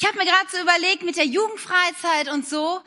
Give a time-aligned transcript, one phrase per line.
[0.00, 2.80] Ich habe mir gerade so überlegt mit der Jugendfreizeit und so,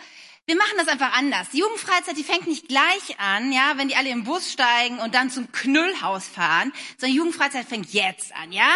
[0.45, 1.49] wir machen das einfach anders.
[1.51, 5.13] Die Jugendfreizeit, die fängt nicht gleich an, ja, wenn die alle im Bus steigen und
[5.13, 8.71] dann zum Knüllhaus fahren, sondern Jugendfreizeit fängt jetzt an, ja?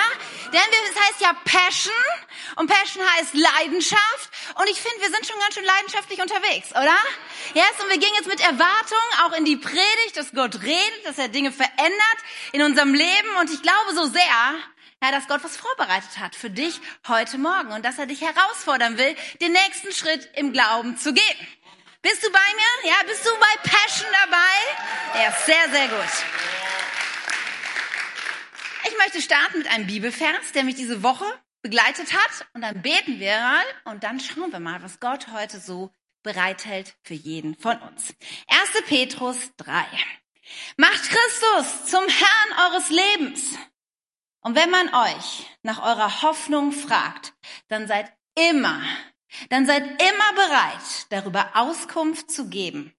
[0.52, 0.60] Denn
[0.90, 1.94] es heißt ja Passion
[2.58, 6.98] und Passion heißt Leidenschaft und ich finde, wir sind schon ganz schön leidenschaftlich unterwegs, oder?
[7.54, 11.18] Yes, und wir gehen jetzt mit Erwartung auch in die Predigt, dass Gott redet, dass
[11.18, 12.20] er Dinge verändert
[12.52, 14.56] in unserem Leben und ich glaube so sehr,
[15.04, 18.98] ja, dass Gott was vorbereitet hat für dich heute Morgen und dass er dich herausfordern
[18.98, 21.48] will, den nächsten Schritt im Glauben zu gehen.
[22.02, 22.92] Bist du bei mir?
[22.92, 25.24] Ja, bist du bei Passion dabei?
[25.24, 26.12] Ja, sehr, sehr gut.
[28.88, 31.26] Ich möchte starten mit einem Bibelvers, der mich diese Woche
[31.64, 32.48] begleitet hat.
[32.54, 36.96] Und dann beten wir mal und dann schauen wir mal, was Gott heute so bereithält
[37.02, 38.14] für jeden von uns.
[38.48, 38.84] 1.
[38.88, 39.86] Petrus 3.
[40.78, 43.58] Macht Christus zum Herrn eures Lebens.
[44.46, 47.34] Und wenn man euch nach eurer Hoffnung fragt,
[47.68, 48.80] dann seid immer,
[49.50, 52.94] dann seid immer bereit, darüber Auskunft zu geben,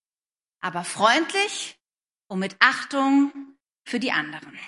[0.61, 1.79] aber freundlich
[2.27, 3.33] und mit Achtung
[3.84, 4.59] für die anderen.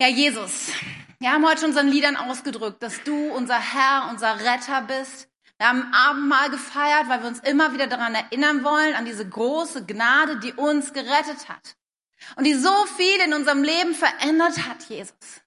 [0.00, 0.70] Ja, Jesus,
[1.18, 5.28] wir haben heute unseren Liedern ausgedrückt, dass du unser Herr, unser Retter bist.
[5.56, 9.84] Wir haben Abendmahl gefeiert, weil wir uns immer wieder daran erinnern wollen, an diese große
[9.84, 11.76] Gnade, die uns gerettet hat
[12.36, 15.42] und die so viel in unserem Leben verändert hat, Jesus.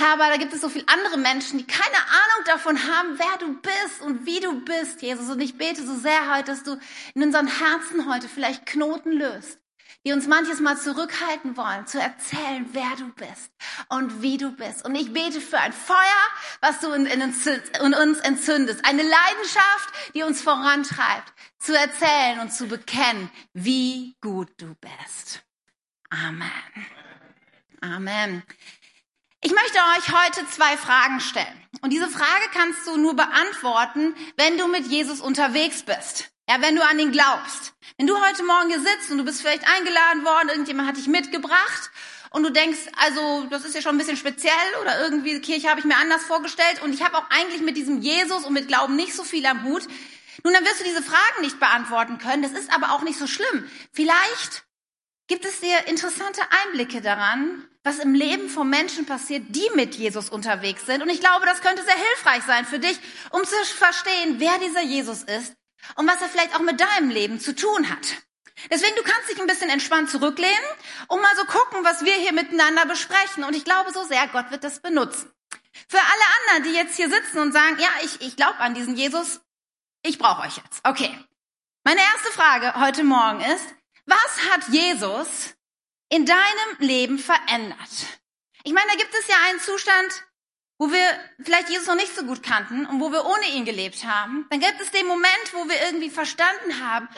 [0.00, 3.54] Aber da gibt es so viele andere Menschen, die keine Ahnung davon haben, wer du
[3.54, 5.28] bist und wie du bist, Jesus.
[5.28, 6.78] Und ich bete so sehr heute, dass du
[7.14, 9.58] in unseren Herzen heute vielleicht Knoten löst,
[10.06, 13.50] die uns manches Mal zurückhalten wollen, zu erzählen, wer du bist
[13.88, 14.84] und wie du bist.
[14.84, 15.96] Und ich bete für ein Feuer,
[16.60, 18.84] was du in, in, in uns entzündest.
[18.84, 25.42] Eine Leidenschaft, die uns vorantreibt, zu erzählen und zu bekennen, wie gut du bist.
[26.10, 26.50] Amen.
[27.80, 28.42] Amen.
[29.40, 31.46] Ich möchte euch heute zwei Fragen stellen.
[31.82, 36.30] Und diese Frage kannst du nur beantworten, wenn du mit Jesus unterwegs bist.
[36.48, 37.74] Ja, wenn du an ihn glaubst.
[37.98, 41.06] Wenn du heute Morgen hier sitzt und du bist vielleicht eingeladen worden, irgendjemand hat dich
[41.06, 41.90] mitgebracht
[42.30, 45.80] und du denkst, also das ist ja schon ein bisschen speziell oder irgendwie Kirche habe
[45.80, 48.96] ich mir anders vorgestellt und ich habe auch eigentlich mit diesem Jesus und mit Glauben
[48.96, 49.86] nicht so viel am Hut.
[50.42, 52.42] Nun, dann wirst du diese Fragen nicht beantworten können.
[52.42, 53.68] Das ist aber auch nicht so schlimm.
[53.92, 54.64] Vielleicht
[55.28, 60.28] gibt es dir interessante Einblicke daran, was im Leben von Menschen passiert, die mit Jesus
[60.30, 61.02] unterwegs sind.
[61.02, 62.98] Und ich glaube, das könnte sehr hilfreich sein für dich,
[63.30, 65.54] um zu verstehen, wer dieser Jesus ist
[65.94, 68.16] und was er vielleicht auch mit deinem Leben zu tun hat.
[68.70, 70.64] Deswegen, du kannst dich ein bisschen entspannt zurücklehnen
[71.06, 73.44] und mal so gucken, was wir hier miteinander besprechen.
[73.44, 75.30] Und ich glaube so sehr, Gott wird das benutzen.
[75.88, 78.96] Für alle anderen, die jetzt hier sitzen und sagen, ja, ich, ich glaube an diesen
[78.96, 79.40] Jesus,
[80.02, 80.80] ich brauche euch jetzt.
[80.82, 81.16] Okay.
[81.84, 83.64] Meine erste Frage heute Morgen ist,
[84.08, 85.54] was hat Jesus
[86.08, 88.20] in deinem Leben verändert?
[88.64, 90.24] Ich meine, da gibt es ja einen Zustand,
[90.78, 94.04] wo wir vielleicht Jesus noch nicht so gut kannten und wo wir ohne ihn gelebt
[94.04, 94.46] haben.
[94.50, 97.08] Dann gibt es den Moment, wo wir irgendwie verstanden haben,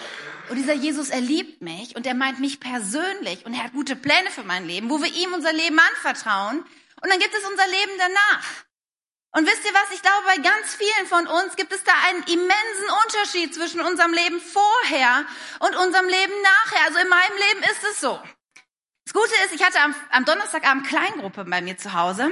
[0.51, 3.97] oh, dieser Jesus, er liebt mich und er meint mich persönlich und er hat gute
[3.97, 6.61] Pläne für mein Leben, wo wir ihm unser Leben anvertrauen.
[7.03, 8.70] Und dann gibt es unser Leben danach.
[9.33, 9.93] Und wisst ihr was?
[9.93, 14.13] Ich glaube, bei ganz vielen von uns gibt es da einen immensen Unterschied zwischen unserem
[14.13, 15.25] Leben vorher
[15.61, 16.87] und unserem Leben nachher.
[16.87, 18.21] Also in meinem Leben ist es so.
[19.05, 22.27] Das Gute ist, ich hatte am, am Donnerstagabend Kleingruppe bei mir zu Hause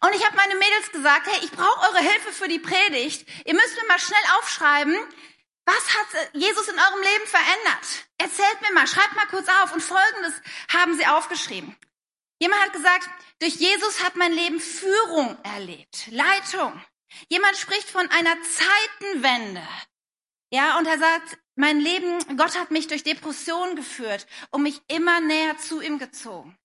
[0.00, 3.26] und ich habe meine Mädels gesagt, hey, ich brauche eure Hilfe für die Predigt.
[3.44, 4.96] Ihr müsst mir mal schnell aufschreiben,
[5.64, 8.06] was hat Jesus in eurem Leben verändert?
[8.18, 9.72] Erzählt mir mal, schreibt mal kurz auf.
[9.72, 10.34] Und Folgendes
[10.72, 11.76] haben sie aufgeschrieben.
[12.38, 13.08] Jemand hat gesagt,
[13.40, 16.82] durch Jesus hat mein Leben Führung erlebt, Leitung.
[17.28, 19.66] Jemand spricht von einer Zeitenwende.
[20.50, 25.20] Ja, und er sagt, mein Leben, Gott hat mich durch Depressionen geführt und mich immer
[25.20, 26.56] näher zu ihm gezogen.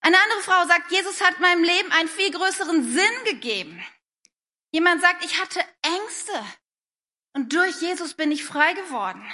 [0.00, 3.84] Eine andere Frau sagt, Jesus hat meinem Leben einen viel größeren Sinn gegeben.
[4.72, 6.32] Jemand sagt, ich hatte Ängste
[7.34, 9.24] und durch Jesus bin ich frei geworden.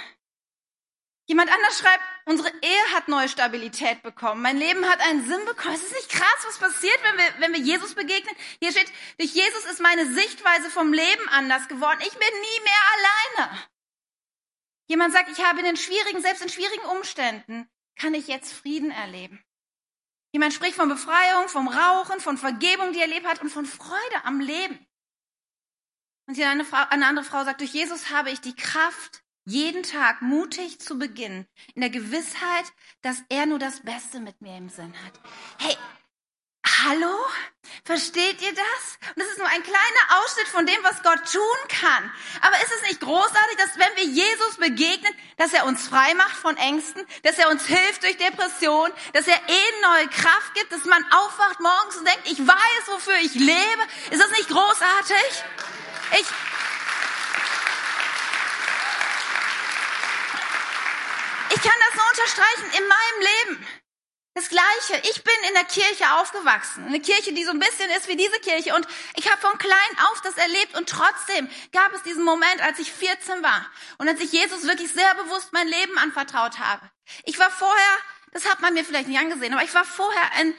[1.27, 4.43] Jemand anders schreibt, unsere Ehe hat neue Stabilität bekommen.
[4.43, 5.73] Mein Leben hat einen Sinn bekommen.
[5.73, 8.35] Es ist nicht krass, was passiert, wenn wir, wenn wir Jesus begegnen.
[8.59, 11.99] Hier steht, durch Jesus ist meine Sichtweise vom Leben anders geworden.
[12.01, 12.83] Ich bin nie mehr
[13.41, 13.59] alleine.
[14.87, 18.91] Jemand sagt, ich habe in den schwierigen, selbst in schwierigen Umständen, kann ich jetzt Frieden
[18.91, 19.43] erleben.
[20.31, 24.23] Jemand spricht von Befreiung, vom Rauchen, von Vergebung, die er erlebt hat und von Freude
[24.23, 24.85] am Leben.
[26.27, 29.83] Und hier eine, Frau, eine andere Frau sagt, durch Jesus habe ich die Kraft, jeden
[29.83, 32.65] Tag mutig zu beginnen, in der Gewissheit,
[33.01, 35.19] dass er nur das Beste mit mir im Sinn hat.
[35.57, 35.75] Hey,
[36.85, 37.13] Hallo?
[37.83, 39.11] Versteht ihr das?
[39.15, 42.11] Und das ist nur ein kleiner Ausschnitt von dem, was Gott tun kann.
[42.41, 46.35] Aber ist es nicht großartig, dass wenn wir Jesus begegnen, dass er uns frei macht
[46.35, 50.85] von Ängsten, dass er uns hilft durch Depression, dass er eh neue Kraft gibt, dass
[50.85, 53.83] man aufwacht morgens und denkt, ich weiß, wofür ich lebe.
[54.11, 55.43] Ist das nicht großartig?
[56.19, 56.27] Ich,
[61.59, 63.67] ich kann das nur unterstreichen in meinem Leben.
[64.33, 65.09] Das Gleiche.
[65.09, 66.85] Ich bin in der Kirche aufgewachsen.
[66.85, 68.73] Eine Kirche, die so ein bisschen ist wie diese Kirche.
[68.75, 70.77] Und ich habe von klein auf das erlebt.
[70.77, 73.65] Und trotzdem gab es diesen Moment, als ich 14 war.
[73.97, 76.89] Und als ich Jesus wirklich sehr bewusst mein Leben anvertraut habe.
[77.25, 77.97] Ich war vorher,
[78.31, 80.53] das hat man mir vielleicht nicht angesehen, aber ich war vorher ein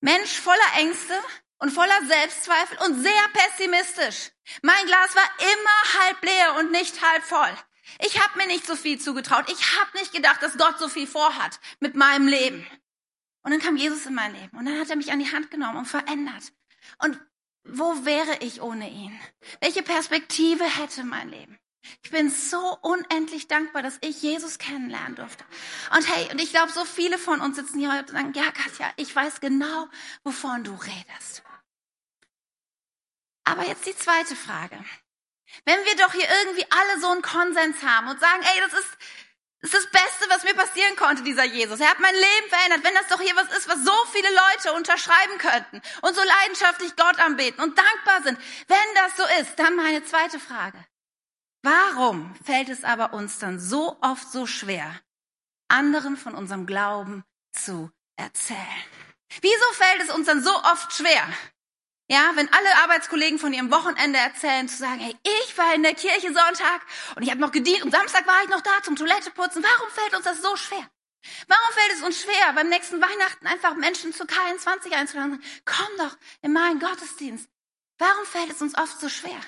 [0.00, 1.20] Mensch voller Ängste
[1.58, 4.30] und voller Selbstzweifel und sehr pessimistisch.
[4.62, 7.58] Mein Glas war immer halb leer und nicht halb voll.
[8.04, 9.50] Ich habe mir nicht so viel zugetraut.
[9.50, 12.66] Ich habe nicht gedacht, dass Gott so viel vorhat mit meinem Leben.
[13.42, 15.50] Und dann kam Jesus in mein Leben und dann hat er mich an die Hand
[15.50, 16.52] genommen und verändert.
[16.98, 17.18] Und
[17.64, 19.18] wo wäre ich ohne ihn?
[19.60, 21.58] Welche Perspektive hätte mein Leben?
[22.02, 25.44] Ich bin so unendlich dankbar, dass ich Jesus kennenlernen durfte.
[25.94, 28.50] Und hey, und ich glaube, so viele von uns sitzen hier heute und sagen, ja,
[28.50, 29.88] Katja, ich weiß genau,
[30.24, 31.42] wovon du redest.
[33.44, 34.84] Aber jetzt die zweite Frage.
[35.64, 38.98] Wenn wir doch hier irgendwie alle so einen Konsens haben und sagen, ey, das ist,
[39.60, 41.80] das ist das Beste, was mir passieren konnte, dieser Jesus.
[41.80, 42.84] Er hat mein Leben verändert.
[42.84, 46.94] Wenn das doch hier was ist, was so viele Leute unterschreiben könnten und so leidenschaftlich
[46.96, 48.38] Gott anbeten und dankbar sind.
[48.68, 50.78] Wenn das so ist, dann meine zweite Frage.
[51.62, 55.00] Warum fällt es aber uns dann so oft so schwer,
[55.66, 58.58] anderen von unserem Glauben zu erzählen?
[59.40, 61.28] Wieso fällt es uns dann so oft schwer,
[62.10, 65.94] ja, wenn alle Arbeitskollegen von ihrem Wochenende erzählen, zu sagen, hey, ich war in der
[65.94, 66.80] Kirche Sonntag
[67.16, 69.62] und ich habe noch gedient und Samstag war ich noch da zum Toilette putzen.
[69.62, 70.88] Warum fällt uns das so schwer?
[71.46, 75.42] Warum fällt es uns schwer, beim nächsten Weihnachten einfach Menschen zu K21 einzuladen?
[75.66, 77.48] Komm doch in meinen Gottesdienst.
[77.98, 79.40] Warum fällt es uns oft so schwer?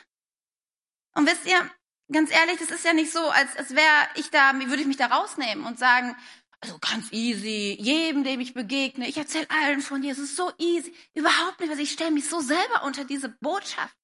[1.15, 1.71] Und wisst ihr,
[2.13, 4.97] ganz ehrlich, das ist ja nicht so, als, als wäre ich da, würde ich mich
[4.97, 6.17] da rausnehmen und sagen,
[6.61, 10.95] also ganz easy, jedem, dem ich begegne, ich erzähle allen von Jesus, so easy.
[11.15, 13.97] Überhaupt nicht, weil ich stelle mich so selber unter diese Botschaft.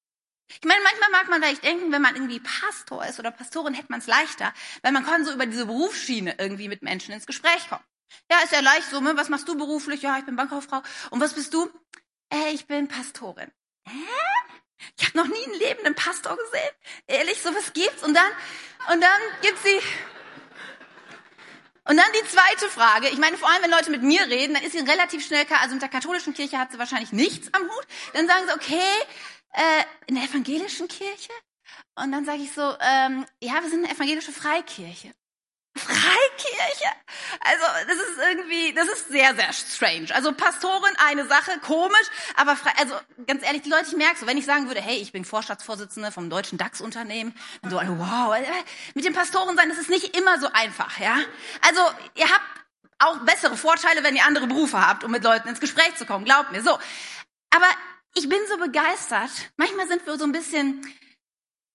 [0.48, 3.90] Ich meine, manchmal mag man vielleicht denken, wenn man irgendwie Pastor ist oder Pastorin, hätte
[3.90, 7.68] man es leichter, weil man kann so über diese Berufsschiene irgendwie mit Menschen ins Gespräch
[7.68, 7.84] kommen.
[8.30, 9.16] Ja, ist ja leicht so, ne?
[9.16, 10.02] was machst du beruflich?
[10.02, 10.82] Ja, ich bin Bankkauffrau.
[11.10, 11.68] Und was bist du?
[12.32, 13.50] Äh, ich bin Pastorin.
[13.86, 13.92] Hä?
[14.98, 16.70] Ich habe noch nie einen lebenden Pastor gesehen.
[17.06, 18.04] Ehrlich, sowas gibt's.
[18.04, 18.30] Und dann,
[18.92, 19.80] und dann gibt's die
[21.88, 23.08] und dann die zweite Frage.
[23.08, 25.60] Ich meine, vor allem, wenn Leute mit mir reden, dann ist sie relativ schnell klar,
[25.60, 27.86] also mit der katholischen Kirche hat sie wahrscheinlich nichts am Hut.
[28.12, 28.88] Dann sagen sie, okay,
[29.52, 31.32] äh, in der evangelischen Kirche?
[31.94, 35.14] Und dann sage ich so, ähm, ja, wir sind eine evangelische Freikirche.
[36.06, 36.92] Freikirche?
[37.40, 40.14] Also, das ist irgendwie, das ist sehr, sehr strange.
[40.14, 42.06] Also, Pastorin, eine Sache, komisch,
[42.36, 42.94] aber frei, also,
[43.26, 46.12] ganz ehrlich, die Leute, ich merke so, wenn ich sagen würde, hey, ich bin Vorstandsvorsitzende
[46.12, 48.44] vom deutschen DAX-Unternehmen, dann so, wow, äh,
[48.94, 51.18] mit dem Pastoren sein, das ist nicht immer so einfach, ja?
[51.62, 51.80] Also,
[52.14, 52.44] ihr habt
[52.98, 56.24] auch bessere Vorteile, wenn ihr andere Berufe habt, um mit Leuten ins Gespräch zu kommen,
[56.24, 56.78] glaubt mir, so.
[57.50, 57.68] Aber
[58.14, 59.30] ich bin so begeistert.
[59.56, 60.82] Manchmal sind wir so ein bisschen,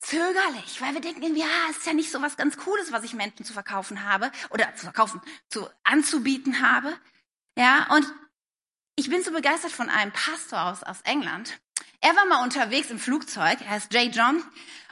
[0.01, 3.13] zögerlich, weil wir denken irgendwie, ah, ist ja nicht so was ganz Cooles, was ich
[3.13, 6.94] Menschen zu verkaufen habe oder zu verkaufen, zu anzubieten habe.
[7.57, 8.06] Ja, und
[8.95, 11.59] ich bin so begeistert von einem Pastor aus, aus England.
[12.01, 14.44] Er war mal unterwegs im Flugzeug, er heißt Jay John,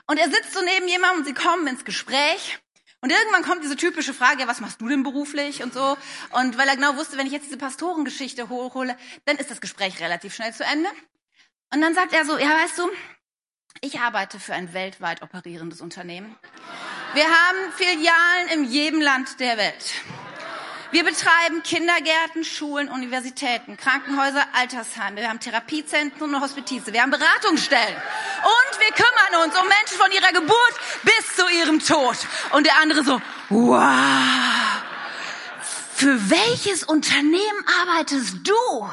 [0.06, 2.59] und er sitzt so neben jemandem und sie kommen ins Gespräch.
[3.01, 5.97] Und irgendwann kommt diese typische Frage, ja, was machst du denn beruflich und so.
[6.31, 10.00] Und weil er genau wusste, wenn ich jetzt diese Pastorengeschichte hochhole, dann ist das Gespräch
[10.01, 10.89] relativ schnell zu Ende.
[11.73, 12.89] Und dann sagt er so, ja, weißt du,
[13.81, 16.36] ich arbeite für ein weltweit operierendes Unternehmen.
[17.13, 19.93] Wir haben Filialen in jedem Land der Welt.
[20.91, 25.21] Wir betreiben Kindergärten, Schulen, Universitäten, Krankenhäuser, Altersheime.
[25.21, 26.91] Wir haben Therapiezentren und Hospizize.
[26.91, 27.95] Wir haben Beratungsstellen.
[27.95, 32.17] Und wir kümmern uns um Menschen von ihrer Geburt bis zu ihrem Tod.
[32.53, 34.83] Und der andere so, wow.
[35.93, 38.89] Für welches Unternehmen arbeitest du?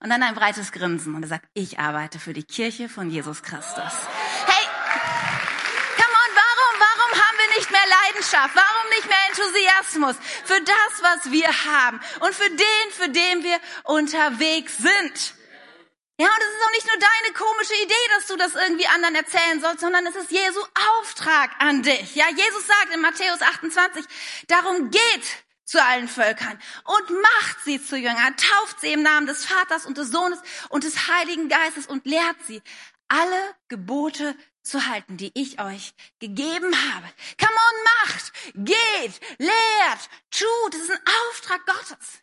[0.00, 3.42] Und dann ein breites Grinsen und er sagt, ich arbeite für die Kirche von Jesus
[3.42, 3.92] Christus.
[4.46, 4.66] Hey,
[5.96, 8.54] come on, warum, warum haben wir nicht mehr Leidenschaft?
[8.54, 13.58] Warum nicht mehr Enthusiasmus für das, was wir haben und für den, für den wir
[13.84, 15.34] unterwegs sind?
[16.20, 19.14] Ja, und es ist auch nicht nur deine komische Idee, dass du das irgendwie anderen
[19.16, 20.60] erzählen sollst, sondern es ist Jesu
[20.98, 22.14] Auftrag an dich.
[22.14, 24.04] Ja, Jesus sagt in Matthäus 28,
[24.48, 29.44] darum geht, zu allen Völkern und macht sie zu Jüngern, tauft sie im Namen des
[29.44, 32.62] Vaters und des Sohnes und des Heiligen Geistes und lehrt sie,
[33.08, 37.06] alle Gebote zu halten, die ich euch gegeben habe.
[37.38, 40.74] Come on, macht, geht, lehrt, tut.
[40.74, 42.22] Das ist ein Auftrag Gottes.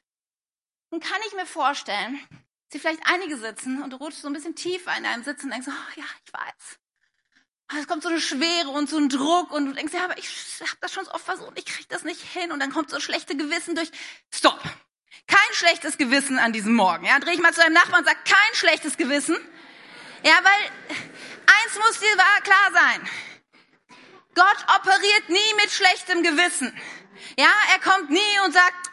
[0.90, 4.34] Nun kann ich mir vorstellen, dass hier vielleicht einige sitzen und du rutschst so ein
[4.34, 6.80] bisschen tiefer in einem Sitz und denkst, oh ja, ich weiß.
[7.68, 10.18] Ah, es kommt so eine Schwere und so ein Druck und du denkst, ja, aber
[10.20, 10.28] ich
[10.62, 13.00] habe das schon so oft versucht, ich krieg das nicht hin und dann kommt so
[13.00, 13.90] schlechte Gewissen durch.
[14.34, 14.62] Stopp!
[15.28, 17.06] Kein schlechtes Gewissen an diesem Morgen.
[17.06, 19.36] Ja, dreh ich mal zu deinem Nachbarn und sag, kein schlechtes Gewissen.
[20.24, 20.72] Ja, weil
[21.48, 23.10] eins muss dir klar sein.
[24.36, 26.78] Gott operiert nie mit schlechtem Gewissen.
[27.38, 28.92] Ja, er kommt nie und sagt,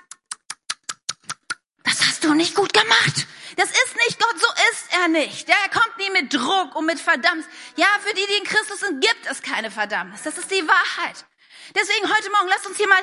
[1.85, 3.27] das hast du nicht gut gemacht.
[3.63, 5.49] Das ist nicht Gott, so ist er nicht.
[5.49, 7.47] Ja, er kommt nie mit Druck und mit Verdammnis.
[7.77, 10.23] Ja, für die, die in Christus sind, gibt es keine Verdammnis.
[10.23, 11.25] Das ist die Wahrheit.
[11.73, 13.01] Deswegen heute Morgen, lasst uns hier mal,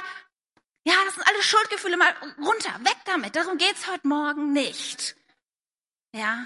[0.83, 3.37] ja, das sind alle Schuldgefühle mal runter, weg damit.
[3.37, 5.15] Darum geht's heute Morgen nicht.
[6.11, 6.45] Ja,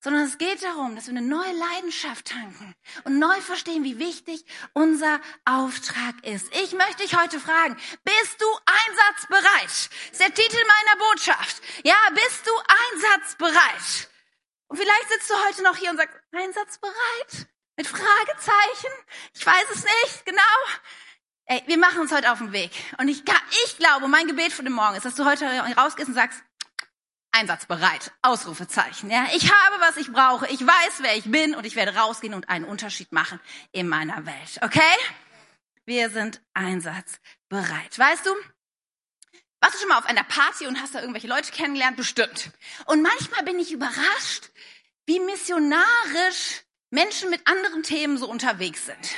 [0.00, 2.74] sondern es geht darum, dass wir eine neue Leidenschaft tanken
[3.04, 6.54] und neu verstehen, wie wichtig unser Auftrag ist.
[6.54, 9.64] Ich möchte dich heute fragen, bist du einsatzbereit?
[9.64, 11.62] Das ist der Titel meiner Botschaft.
[11.84, 12.52] Ja, bist du
[12.94, 14.08] einsatzbereit?
[14.68, 17.48] Und vielleicht sitzt du heute noch hier und sagst, einsatzbereit?
[17.76, 18.92] Mit Fragezeichen?
[19.34, 20.42] Ich weiß es nicht, genau.
[21.46, 22.70] Ey, wir machen uns heute auf den Weg.
[22.98, 23.22] Und ich,
[23.64, 26.42] ich glaube, mein Gebet für den Morgen ist, dass du heute rausgehst und sagst,
[27.38, 28.12] einsatzbereit.
[28.22, 29.10] Ausrufezeichen.
[29.10, 30.46] Ja, ich habe, was ich brauche.
[30.48, 33.40] Ich weiß, wer ich bin und ich werde rausgehen und einen Unterschied machen
[33.72, 34.58] in meiner Welt.
[34.60, 34.80] Okay?
[35.86, 37.98] Wir sind einsatzbereit.
[37.98, 38.30] Weißt du?
[39.60, 41.96] Warst du schon mal auf einer Party und hast da irgendwelche Leute kennengelernt?
[41.96, 42.50] Bestimmt.
[42.86, 44.50] Und manchmal bin ich überrascht,
[45.06, 49.14] wie missionarisch Menschen mit anderen Themen so unterwegs sind.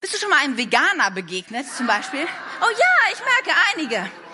[0.00, 2.26] Bist du schon mal einem Veganer begegnet, zum Beispiel?
[2.60, 4.25] Oh ja, ich merke einige.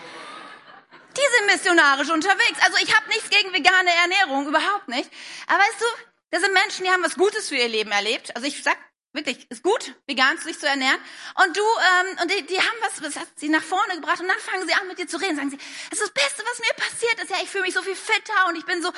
[1.17, 2.59] Die sind missionarisch unterwegs.
[2.65, 5.11] Also ich habe nichts gegen vegane Ernährung, überhaupt nicht.
[5.47, 5.85] Aber weißt du,
[6.31, 8.35] das sind Menschen, die haben was Gutes für ihr Leben erlebt.
[8.35, 8.77] Also ich sag
[9.13, 10.99] wirklich, ist gut, vegan sich zu ernähren.
[11.45, 14.29] Und du, ähm, und die, die haben was, das hat sie nach vorne gebracht und
[14.29, 15.37] dann fangen sie an mit dir zu reden.
[15.37, 15.59] Sagen sie,
[15.91, 17.31] das ist das Beste, was mir passiert ist.
[17.31, 18.93] Ja, ich fühle mich so viel fitter und ich bin so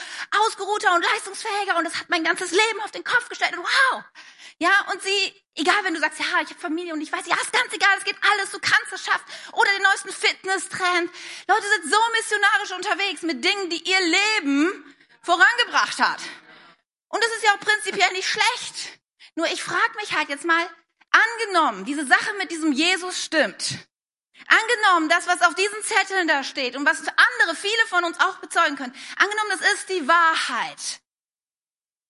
[0.46, 3.56] ausgeruhter und leistungsfähiger und das hat mein ganzes Leben auf den Kopf gestellt.
[3.56, 4.04] Und wow!
[4.58, 7.34] Ja, und sie, egal wenn du sagst, ja, ich habe Familie und ich weiß, ja,
[7.36, 9.24] ist ganz egal, es geht alles, du kannst es schaffen.
[9.52, 11.10] Oder den neuesten Fitness-Trend.
[11.48, 16.20] Leute sind so missionarisch unterwegs mit Dingen, die ihr Leben vorangebracht hat.
[17.08, 19.00] Und das ist ja auch prinzipiell nicht schlecht.
[19.36, 20.66] Nur ich frage mich halt jetzt mal,
[21.10, 23.88] angenommen, diese Sache mit diesem Jesus stimmt.
[24.46, 28.38] Angenommen, das, was auf diesen Zetteln da steht und was andere, viele von uns auch
[28.38, 28.94] bezeugen können.
[29.16, 31.00] Angenommen, das ist die Wahrheit.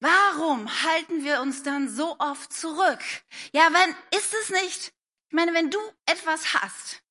[0.00, 3.00] Warum halten wir uns dann so oft zurück?
[3.52, 4.92] Ja, wenn, ist es nicht,
[5.28, 7.02] ich meine, wenn du etwas hast,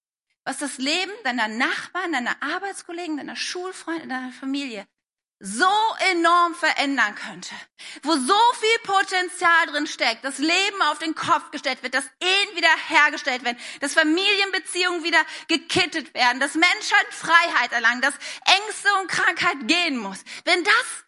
[0.43, 4.85] was das Leben deiner Nachbarn, deiner Arbeitskollegen, deiner Schulfreunde, deiner Familie
[5.39, 5.69] so
[6.11, 7.53] enorm verändern könnte,
[8.03, 12.55] wo so viel Potenzial drin steckt, dass Leben auf den Kopf gestellt wird, dass Ehen
[12.55, 18.13] wieder hergestellt werden, dass Familienbeziehungen wieder gekittet werden, dass Menschheit Freiheit erlangen, dass
[18.45, 20.19] Ängste und Krankheit gehen muss.
[20.45, 21.03] Wenn das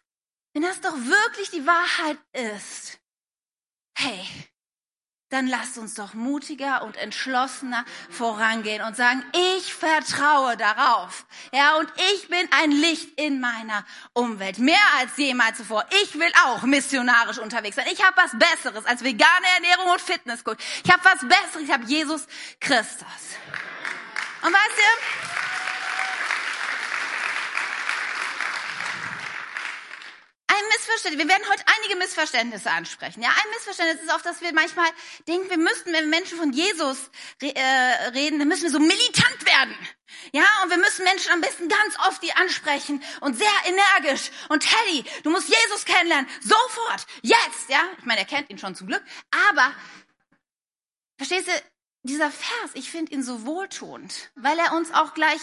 [0.56, 2.98] wenn das doch wirklich die Wahrheit ist,
[3.94, 4.26] hey,
[5.28, 9.24] dann lasst uns doch mutiger und entschlossener vorangehen und sagen,
[9.56, 11.26] ich vertraue darauf.
[11.52, 15.84] Ja, und ich bin ein Licht in meiner Umwelt, mehr als jemals zuvor.
[16.04, 17.86] Ich will auch missionarisch unterwegs sein.
[17.90, 20.58] Ich habe was Besseres als vegane Ernährung und Fitnessgut.
[20.84, 22.26] Ich habe was Besseres, ich habe Jesus
[22.60, 23.06] Christus.
[24.42, 25.45] Und weißt ihr,
[30.86, 31.24] ein Missverständnis.
[31.24, 33.22] Wir werden heute einige Missverständnisse ansprechen.
[33.22, 34.88] Ja, ein Missverständnis ist auch, dass wir manchmal
[35.26, 37.60] denken, wir müssten, wenn wir Menschen von Jesus äh,
[38.10, 39.74] reden, dann müssen wir so militant werden.
[40.32, 44.30] Ja, und wir müssen Menschen am besten ganz oft die ansprechen und sehr energisch.
[44.48, 46.28] Und Teddy, du musst Jesus kennenlernen.
[46.40, 47.06] Sofort.
[47.22, 47.68] Jetzt.
[47.68, 49.02] Ja, ich meine, er kennt ihn schon zum Glück.
[49.50, 49.72] Aber,
[51.16, 51.52] verstehst du,
[52.02, 55.40] dieser Vers, ich finde ihn so wohltuend, weil er uns auch gleich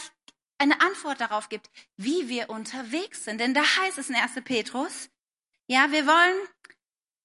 [0.58, 3.40] eine Antwort darauf gibt, wie wir unterwegs sind.
[3.40, 4.32] Denn da heißt es in 1.
[4.46, 5.10] Petrus,
[5.74, 6.48] ja, wir wollen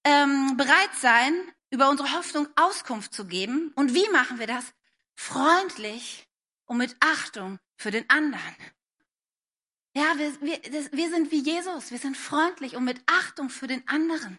[0.05, 1.35] ähm, bereit sein,
[1.71, 3.73] über unsere Hoffnung Auskunft zu geben.
[3.75, 4.65] Und wie machen wir das?
[5.15, 6.27] Freundlich
[6.65, 8.57] und mit Achtung für den anderen.
[9.95, 11.91] Ja, wir, wir, das, wir sind wie Jesus.
[11.91, 14.39] Wir sind freundlich und mit Achtung für den anderen.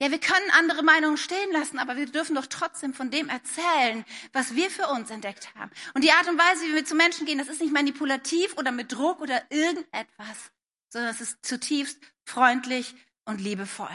[0.00, 4.04] Ja, wir können andere Meinungen stehen lassen, aber wir dürfen doch trotzdem von dem erzählen,
[4.32, 5.70] was wir für uns entdeckt haben.
[5.94, 8.72] Und die Art und Weise, wie wir zu Menschen gehen, das ist nicht manipulativ oder
[8.72, 10.50] mit Druck oder irgendetwas,
[10.88, 13.88] sondern es ist zutiefst freundlich und liebevoll.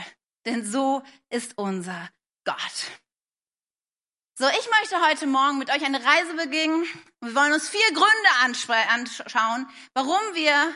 [0.46, 2.10] Denn so ist unser
[2.46, 2.92] Gott.
[4.36, 6.86] So, ich möchte heute Morgen mit euch eine Reise beginnen.
[7.20, 10.74] Wir wollen uns vier Gründe anschauen, warum wir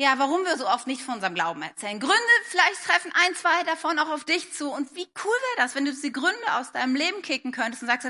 [0.00, 1.98] ja, warum wir so oft nicht von unserem Glauben erzählen.
[1.98, 4.70] Gründe, vielleicht treffen ein, zwei davon auch auf dich zu.
[4.70, 7.88] Und wie cool wäre das, wenn du die Gründe aus deinem Leben kicken könntest und
[7.88, 8.06] sagst,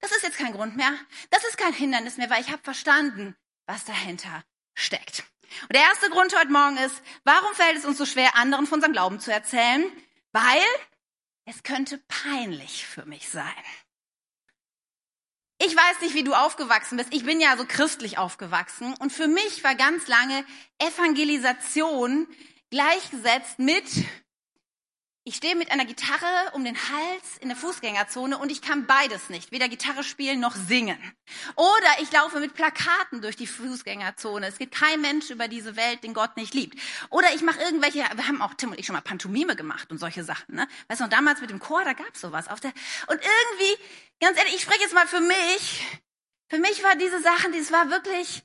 [0.00, 0.92] das ist jetzt kein Grund mehr,
[1.30, 4.44] das ist kein Hindernis mehr, weil ich habe verstanden, was dahinter
[4.74, 5.24] steckt.
[5.62, 8.76] Und der erste Grund heute Morgen ist, warum fällt es uns so schwer, anderen von
[8.76, 9.84] unserem Glauben zu erzählen?
[10.32, 10.62] Weil
[11.44, 13.44] es könnte peinlich für mich sein.
[15.62, 17.12] Ich weiß nicht, wie du aufgewachsen bist.
[17.12, 18.94] Ich bin ja so christlich aufgewachsen.
[19.00, 20.44] Und für mich war ganz lange
[20.78, 22.26] Evangelisation
[22.70, 23.84] gleichgesetzt mit,
[25.24, 29.28] ich stehe mit einer Gitarre um den Hals in der Fußgängerzone und ich kann beides
[29.28, 30.98] nicht, weder Gitarre spielen noch singen.
[31.56, 34.46] Oder ich laufe mit Plakaten durch die Fußgängerzone.
[34.46, 36.78] Es gibt kein Mensch über diese Welt, den Gott nicht liebt.
[37.10, 39.98] Oder ich mache irgendwelche, wir haben auch Tim und ich schon mal Pantomime gemacht und
[39.98, 40.54] solche Sachen.
[40.54, 40.66] Ne?
[40.88, 42.48] Weißt du, und damals mit dem Chor, da gab's sowas.
[42.48, 42.72] Auf der,
[43.06, 43.84] und irgendwie,
[44.20, 45.84] ganz ehrlich, ich spreche jetzt mal für mich.
[46.48, 48.42] Für mich war diese Sachen, das war wirklich,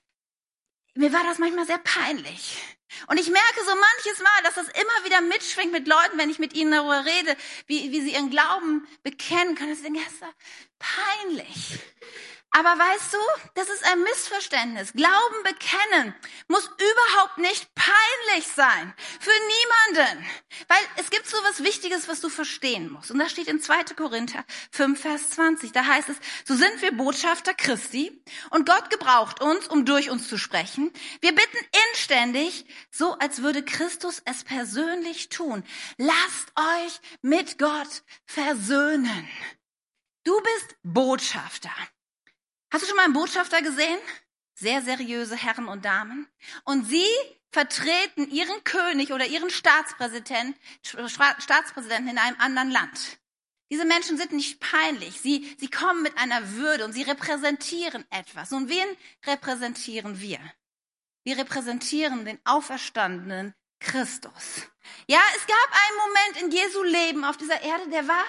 [0.93, 2.74] mir war das manchmal sehr peinlich.
[3.07, 6.39] Und ich merke so manches Mal, dass das immer wieder mitschwingt mit Leuten, wenn ich
[6.39, 7.35] mit ihnen darüber rede,
[7.67, 9.69] wie, wie sie ihren Glauben bekennen können.
[9.69, 10.23] Das ist
[10.79, 11.79] peinlich.
[12.57, 13.17] Aber weißt du,
[13.55, 14.93] das ist ein Missverständnis.
[14.93, 16.15] Glauben bekennen
[16.47, 18.93] muss überhaupt nicht peinlich sein.
[19.19, 19.31] Für
[19.91, 20.25] niemanden.
[20.69, 23.11] Weil es gibt so was Wichtiges, was du verstehen musst.
[23.11, 23.95] Und das steht in 2.
[23.97, 25.73] Korinther 5, Vers 20.
[25.73, 30.29] Da heißt es, so sind wir Botschafter Christi und Gott gebraucht uns, um durch uns
[30.29, 30.93] zu sprechen.
[31.19, 31.57] Wir bitten
[31.91, 35.65] inständig, so als würde Christus es persönlich tun.
[35.97, 39.27] Lasst euch mit Gott versöhnen.
[40.23, 41.71] Du bist Botschafter.
[42.75, 43.97] Hast du schon mal einen Botschafter gesehen?
[44.53, 46.27] Sehr seriöse Herren und Damen.
[46.65, 47.07] Und sie
[47.49, 53.19] vertreten ihren König oder ihren Staatspräsidenten, Staatspräsidenten in einem anderen Land.
[53.71, 55.21] Diese Menschen sind nicht peinlich.
[55.21, 58.51] Sie, sie kommen mit einer Würde und sie repräsentieren etwas.
[58.51, 58.87] Und wen
[59.25, 60.39] repräsentieren wir?
[61.23, 64.67] Wir repräsentieren den auferstandenen Christus.
[65.07, 68.25] Ja, es gab einen Moment in Jesu Leben auf dieser Erde, der war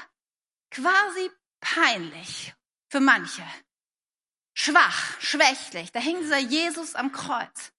[0.71, 2.55] quasi peinlich
[2.89, 3.43] für manche
[4.57, 5.93] schwach, schwächlich.
[5.93, 7.73] Da hing dieser Jesus am Kreuz.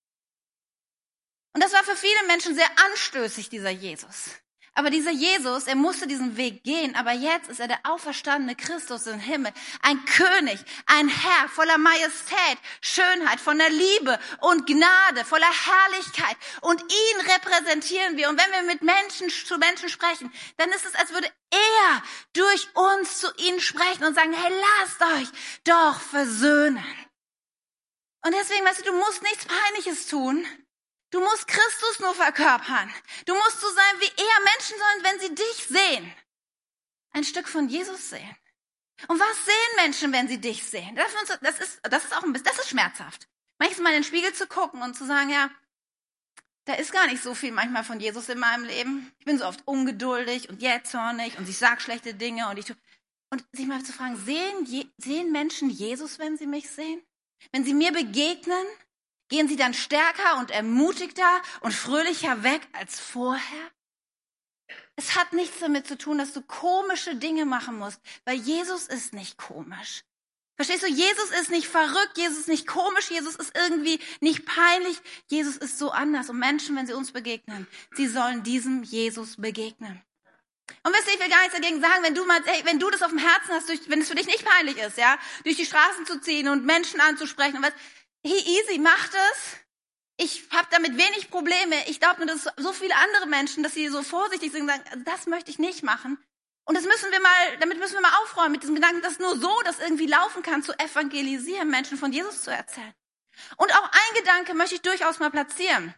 [1.53, 4.29] Und das war für viele Menschen sehr anstößig, dieser Jesus.
[4.77, 9.07] Aber dieser Jesus, er musste diesen Weg gehen, aber jetzt ist er der auferstandene Christus
[9.07, 9.51] im Himmel.
[9.81, 16.37] Ein König, ein Herr voller Majestät, Schönheit, von der Liebe und Gnade, voller Herrlichkeit.
[16.61, 18.29] Und ihn repräsentieren wir.
[18.29, 22.03] Und wenn wir mit Menschen zu Menschen sprechen, dann ist es, als würde er
[22.33, 25.29] durch uns zu ihnen sprechen und sagen, hey, lasst euch
[25.63, 26.85] doch versöhnen.
[28.23, 30.45] Und deswegen, weißt du, du musst nichts Peinliches tun.
[31.09, 32.93] Du musst Christus nur verkörpern.
[33.25, 34.43] Du musst so sein, wie er.
[34.43, 36.13] Menschen sollen, wenn sie dich sehen,
[37.11, 38.35] ein Stück von Jesus sehen.
[39.07, 40.95] Und was sehen Menschen, wenn sie dich sehen?
[40.95, 41.13] Das
[41.59, 43.27] ist, das ist auch ein bisschen, das ist schmerzhaft.
[43.59, 45.49] Manchmal mal in den Spiegel zu gucken und zu sagen, ja,
[46.65, 49.13] da ist gar nicht so viel manchmal von Jesus in meinem Leben.
[49.19, 52.73] Ich bin so oft ungeduldig und jähzornig und ich sag schlechte Dinge und ich tu.
[53.29, 57.01] Und sich mal zu fragen, sehen, sehen Menschen Jesus, wenn sie mich sehen?
[57.51, 58.65] Wenn sie mir begegnen?
[59.29, 63.71] Gehen sie dann stärker und ermutigter und fröhlicher weg als vorher?
[64.95, 69.13] Es hat nichts damit zu tun, dass du komische Dinge machen musst, weil Jesus ist
[69.13, 70.03] nicht komisch.
[70.55, 70.87] Verstehst du?
[70.87, 74.99] Jesus ist nicht verrückt, Jesus ist nicht komisch, Jesus ist irgendwie nicht peinlich.
[75.27, 76.31] Jesus ist so anders.
[76.31, 80.01] Und Menschen, wenn sie uns begegnen, sie sollen diesem Jesus begegnen.
[80.83, 82.89] Und wisst ihr, ich will gar nichts dagegen sagen, wenn du mal, hey, wenn du
[82.89, 85.55] das auf dem Herzen hast, durch, wenn es für dich nicht peinlich ist, ja, durch
[85.55, 87.73] die Straßen zu ziehen und Menschen anzusprechen und was,
[88.23, 89.57] hey, easy, macht es.
[90.17, 91.75] Ich habe damit wenig Probleme.
[91.87, 94.83] Ich glaube nur, dass so viele andere Menschen, dass sie so vorsichtig sind und sagen,
[94.91, 96.17] also das möchte ich nicht machen.
[96.65, 99.39] Und das müssen wir mal, damit müssen wir mal aufräumen mit diesem Gedanken, dass nur
[99.39, 102.93] so das irgendwie laufen kann, zu evangelisieren, Menschen von Jesus zu erzählen.
[103.55, 105.93] Und auch ein Gedanke möchte ich durchaus mal platzieren.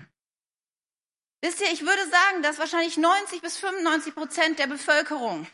[1.41, 5.47] Wisst ihr, ich würde sagen, dass wahrscheinlich 90 bis 95 Prozent der Bevölkerung,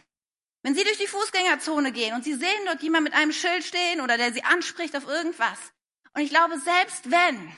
[0.64, 4.02] wenn sie durch die Fußgängerzone gehen und sie sehen dort jemand mit einem Schild stehen
[4.02, 5.60] oder der sie anspricht auf irgendwas,
[6.16, 7.56] und ich glaube, selbst wenn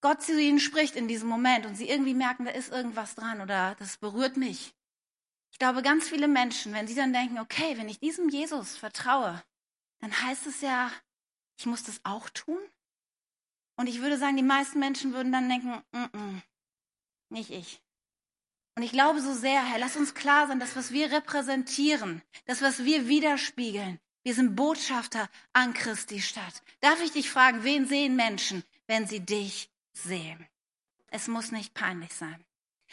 [0.00, 3.40] Gott zu ihnen spricht in diesem Moment und sie irgendwie merken, da ist irgendwas dran
[3.40, 4.74] oder das berührt mich.
[5.52, 9.42] Ich glaube, ganz viele Menschen, wenn sie dann denken, okay, wenn ich diesem Jesus vertraue,
[10.00, 10.90] dann heißt es ja,
[11.58, 12.58] ich muss das auch tun.
[13.76, 16.42] Und ich würde sagen, die meisten Menschen würden dann denken, mm -mm,
[17.30, 17.82] nicht ich.
[18.76, 22.62] Und ich glaube so sehr, Herr, lass uns klar sein, das, was wir repräsentieren, das,
[22.62, 26.62] was wir widerspiegeln, wir sind Botschafter an Christi Stadt.
[26.80, 30.46] Darf ich dich fragen, wen sehen Menschen, wenn sie dich sehen?
[31.08, 32.44] Es muss nicht peinlich sein.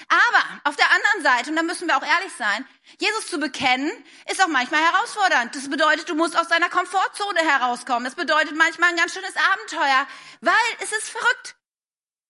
[0.07, 2.65] Aber auf der anderen Seite, und da müssen wir auch ehrlich sein,
[2.99, 3.91] Jesus zu bekennen,
[4.29, 5.55] ist auch manchmal herausfordernd.
[5.55, 8.03] Das bedeutet, du musst aus deiner Komfortzone herauskommen.
[8.05, 10.07] Das bedeutet manchmal ein ganz schönes Abenteuer,
[10.41, 11.55] weil es ist verrückt.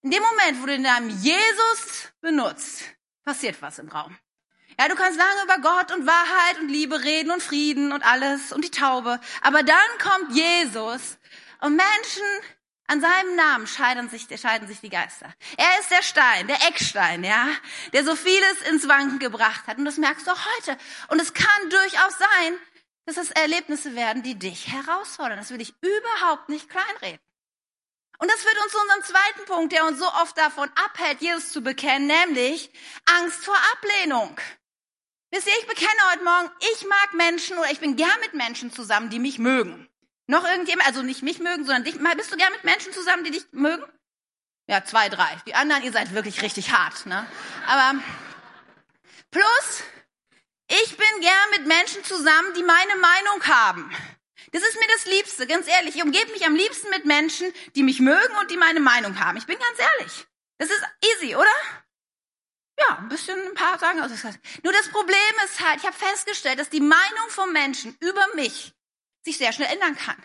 [0.02, 2.84] In dem Moment, wo du den Namen Jesus benutzt,
[3.24, 4.16] passiert was im Raum.
[4.78, 8.52] Ja, du kannst lange über Gott und Wahrheit und Liebe reden und Frieden und alles
[8.52, 9.20] und die Taube.
[9.42, 11.18] Aber dann kommt Jesus
[11.60, 12.22] und Menschen
[12.90, 15.30] An seinem Namen scheiden sich, scheiden sich die Geister.
[15.58, 17.48] Er ist der Stein, der Eckstein, ja,
[17.92, 19.76] der so vieles ins Wanken gebracht hat.
[19.76, 20.78] Und das merkst du auch heute.
[21.08, 22.58] Und es kann durchaus sein,
[23.04, 25.36] dass es Erlebnisse werden, die dich herausfordern.
[25.36, 27.20] Das will ich überhaupt nicht kleinreden.
[28.20, 31.52] Und das führt uns zu unserem zweiten Punkt, der uns so oft davon abhält, Jesus
[31.52, 32.70] zu bekennen, nämlich
[33.04, 34.34] Angst vor Ablehnung.
[35.30, 38.72] Wisst ihr, ich bekenne heute Morgen, ich mag Menschen oder ich bin gern mit Menschen
[38.72, 39.88] zusammen, die mich mögen.
[40.26, 41.98] Noch irgendjemand, also nicht mich mögen, sondern dich.
[42.16, 43.84] Bist du gern mit Menschen zusammen, die dich mögen?
[44.66, 45.36] Ja, zwei, drei.
[45.46, 47.26] Die anderen, ihr seid wirklich richtig hart, ne?
[47.66, 47.98] Aber
[49.30, 49.82] plus,
[50.68, 53.90] ich bin gern mit Menschen zusammen, die meine Meinung haben.
[54.52, 55.96] Das ist mir das Liebste, ganz ehrlich.
[55.96, 59.36] Ich umgebe mich am liebsten mit Menschen, die mich mögen und die meine Meinung haben.
[59.36, 60.26] Ich bin ganz ehrlich.
[60.58, 61.50] Das ist easy, oder?
[62.88, 64.00] Ja, ein bisschen, ein paar sagen.
[64.00, 64.14] Also
[64.62, 68.72] Nur das Problem ist halt, ich habe festgestellt, dass die Meinung von Menschen über mich
[69.22, 70.16] sich sehr schnell ändern kann.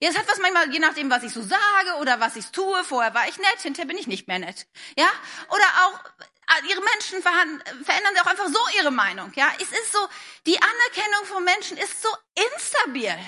[0.00, 2.84] Ja, es hat was manchmal, je nachdem, was ich so sage oder was ich tue.
[2.84, 4.66] Vorher war ich nett, hinterher bin ich nicht mehr nett.
[4.96, 5.08] Ja?
[5.48, 6.04] Oder auch,
[6.56, 9.32] äh, ihre Menschen verändern auch einfach so ihre Meinung.
[9.34, 9.50] Ja?
[9.56, 9.98] Es ist so,
[10.46, 13.18] die Anerkennung von Menschen ist so instabil.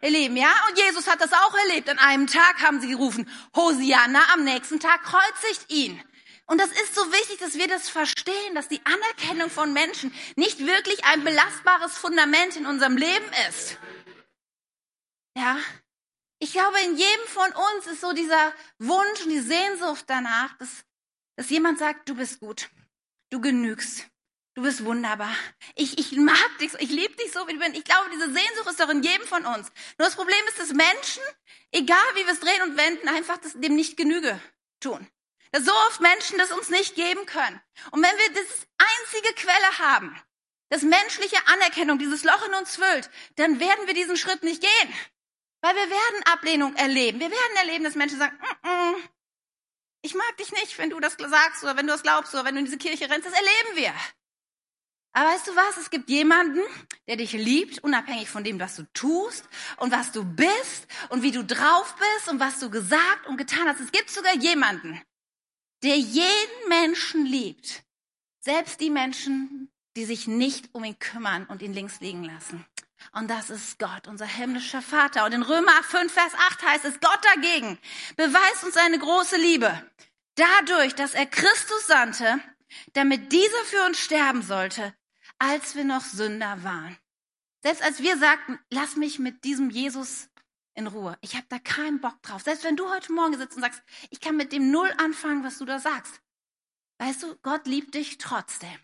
[0.00, 0.52] Ihr Lieben, ja?
[0.68, 1.88] Und Jesus hat das auch erlebt.
[1.88, 6.00] An einem Tag haben sie gerufen, Hosianna, am nächsten Tag kreuzigt ihn.
[6.48, 10.58] Und das ist so wichtig, dass wir das verstehen, dass die Anerkennung von Menschen nicht
[10.60, 13.76] wirklich ein belastbares Fundament in unserem Leben ist.
[15.36, 15.58] Ja,
[16.38, 20.70] ich glaube, in jedem von uns ist so dieser Wunsch und die Sehnsucht danach, dass,
[21.36, 22.70] dass jemand sagt, du bist gut,
[23.30, 24.06] du genügst,
[24.54, 25.34] du bist wunderbar.
[25.74, 27.76] Ich, ich mag dich, ich liebe dich so, wie du bist.
[27.76, 29.70] Ich glaube, diese Sehnsucht ist doch in jedem von uns.
[29.98, 31.22] Nur das Problem ist, dass Menschen,
[31.72, 34.40] egal wie wir es drehen und wenden, einfach das, dem nicht Genüge
[34.80, 35.06] tun.
[35.52, 37.60] Dass so oft Menschen das uns nicht geben können.
[37.90, 40.20] Und wenn wir das einzige Quelle haben,
[40.68, 44.94] dass menschliche Anerkennung dieses Loch in uns füllt, dann werden wir diesen Schritt nicht gehen.
[45.60, 47.20] Weil wir werden Ablehnung erleben.
[47.20, 48.94] Wir werden erleben, dass Menschen sagen, mm -mm,
[50.02, 52.54] ich mag dich nicht, wenn du das sagst oder wenn du das glaubst oder wenn
[52.54, 53.26] du in diese Kirche rennst.
[53.26, 53.92] Das erleben wir.
[55.12, 55.76] Aber weißt du was?
[55.78, 56.60] Es gibt jemanden,
[57.08, 61.32] der dich liebt, unabhängig von dem, was du tust und was du bist und wie
[61.32, 63.80] du drauf bist und was du gesagt und getan hast.
[63.80, 65.02] Es gibt sogar jemanden,
[65.82, 67.84] der jeden Menschen liebt.
[68.40, 72.64] Selbst die Menschen, die sich nicht um ihn kümmern und ihn links liegen lassen.
[73.12, 75.24] Und das ist Gott, unser himmlischer Vater.
[75.24, 77.78] Und in Römer 5, Vers 8 heißt es, Gott dagegen
[78.16, 79.90] beweist uns seine große Liebe.
[80.34, 82.40] Dadurch, dass er Christus sandte,
[82.92, 84.94] damit dieser für uns sterben sollte,
[85.38, 86.96] als wir noch Sünder waren.
[87.62, 90.27] Selbst als wir sagten, lass mich mit diesem Jesus
[90.78, 91.18] in Ruhe.
[91.20, 92.42] Ich habe da keinen Bock drauf.
[92.42, 95.58] Selbst wenn du heute Morgen sitzt und sagst, ich kann mit dem Null anfangen, was
[95.58, 96.22] du da sagst.
[96.98, 98.78] Weißt du, Gott liebt dich trotzdem.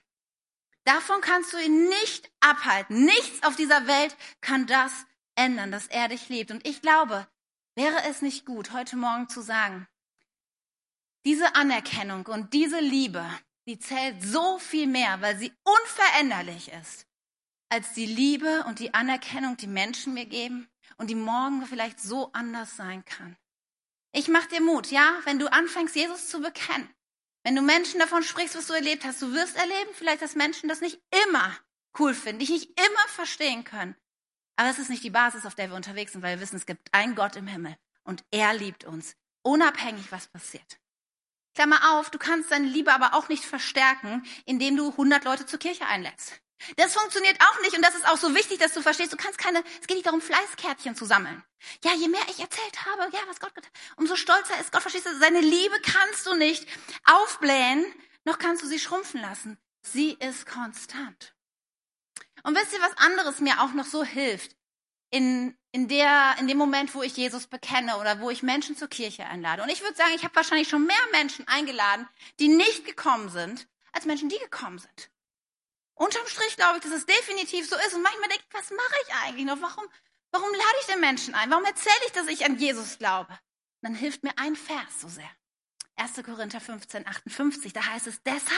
[0.84, 3.04] Davon kannst du ihn nicht abhalten.
[3.04, 4.92] Nichts auf dieser Welt kann das
[5.36, 6.50] ändern, dass er dich liebt.
[6.50, 7.26] Und ich glaube,
[7.76, 9.86] wäre es nicht gut, heute Morgen zu sagen,
[11.24, 13.24] diese Anerkennung und diese Liebe,
[13.66, 17.06] die zählt so viel mehr, weil sie unveränderlich ist,
[17.70, 22.32] als die Liebe und die Anerkennung, die Menschen mir geben und die morgen vielleicht so
[22.32, 23.36] anders sein kann.
[24.12, 26.88] Ich mach dir Mut, ja, wenn du anfängst, Jesus zu bekennen,
[27.42, 30.68] wenn du Menschen davon sprichst, was du erlebt hast, du wirst erleben vielleicht, dass Menschen
[30.68, 31.56] das nicht immer
[31.98, 33.96] cool finden, dich nicht immer verstehen können.
[34.56, 36.66] Aber es ist nicht die Basis, auf der wir unterwegs sind, weil wir wissen, es
[36.66, 40.78] gibt einen Gott im Himmel und er liebt uns, unabhängig was passiert.
[41.54, 45.58] Klammer auf, du kannst deine Liebe aber auch nicht verstärken, indem du 100 Leute zur
[45.58, 46.40] Kirche einlädst.
[46.76, 49.38] Das funktioniert auch nicht und das ist auch so wichtig, dass du verstehst, du kannst
[49.38, 51.42] keine, es geht nicht darum, Fleißkärtchen zu sammeln.
[51.84, 55.06] Ja, je mehr ich erzählt habe, ja, was Gott getan, umso stolzer ist Gott, verstehst
[55.06, 56.66] du, seine Liebe kannst du nicht
[57.04, 57.84] aufblähen,
[58.24, 59.58] noch kannst du sie schrumpfen lassen.
[59.82, 61.34] Sie ist konstant.
[62.42, 64.56] Und wisst ihr, was anderes mir auch noch so hilft?
[65.10, 68.88] In, in, der, in dem Moment, wo ich Jesus bekenne oder wo ich Menschen zur
[68.88, 69.62] Kirche einlade.
[69.62, 72.08] Und ich würde sagen, ich habe wahrscheinlich schon mehr Menschen eingeladen,
[72.40, 75.10] die nicht gekommen sind, als Menschen, die gekommen sind.
[75.94, 77.94] Unterm Strich glaube ich, dass es definitiv so ist.
[77.94, 79.60] Und manchmal denke ich, was mache ich eigentlich noch?
[79.60, 79.84] Warum,
[80.32, 81.50] warum lade ich den Menschen ein?
[81.50, 83.32] Warum erzähle ich, dass ich an Jesus glaube?
[83.32, 83.38] Und
[83.82, 85.30] dann hilft mir ein Vers so sehr.
[85.96, 86.22] 1.
[86.24, 88.50] Korinther 15, 58, da heißt es, deshalb,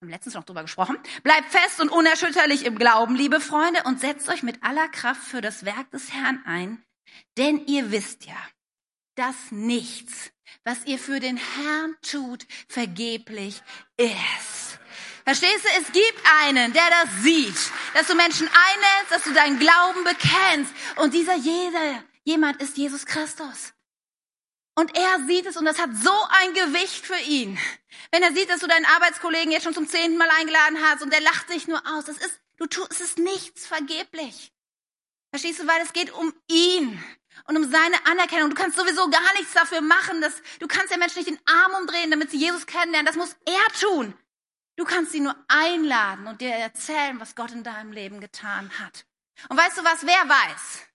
[0.00, 4.00] wir haben letztens noch drüber gesprochen, bleibt fest und unerschütterlich im Glauben, liebe Freunde, und
[4.00, 6.82] setzt euch mit aller Kraft für das Werk des Herrn ein,
[7.36, 8.36] denn ihr wisst ja,
[9.14, 10.30] dass nichts,
[10.64, 13.62] was ihr für den Herrn tut, vergeblich
[13.98, 14.57] ist.
[15.28, 15.68] Verstehst du?
[15.78, 17.54] Es gibt einen, der das sieht,
[17.92, 20.72] dass du Menschen einlädst, dass du deinen Glauben bekennst.
[20.96, 23.74] Und dieser jeder, jemand ist Jesus Christus.
[24.74, 27.58] Und er sieht es und das hat so ein Gewicht für ihn.
[28.10, 31.12] Wenn er sieht, dass du deinen Arbeitskollegen jetzt schon zum zehnten Mal eingeladen hast und
[31.12, 34.54] der lacht sich nur aus, das ist, du tust, es ist nichts vergeblich.
[35.28, 35.66] Verstehst du?
[35.66, 37.04] Weil es geht um ihn
[37.44, 38.48] und um seine Anerkennung.
[38.48, 40.22] Du kannst sowieso gar nichts dafür machen.
[40.22, 43.04] Dass, du kannst ja Menschen nicht den Arm umdrehen, damit sie Jesus kennenlernen.
[43.04, 44.14] Das muss er tun.
[44.78, 49.06] Du kannst sie nur einladen und dir erzählen, was Gott in deinem Leben getan hat.
[49.48, 50.06] Und weißt du was?
[50.06, 50.86] Wer weiß?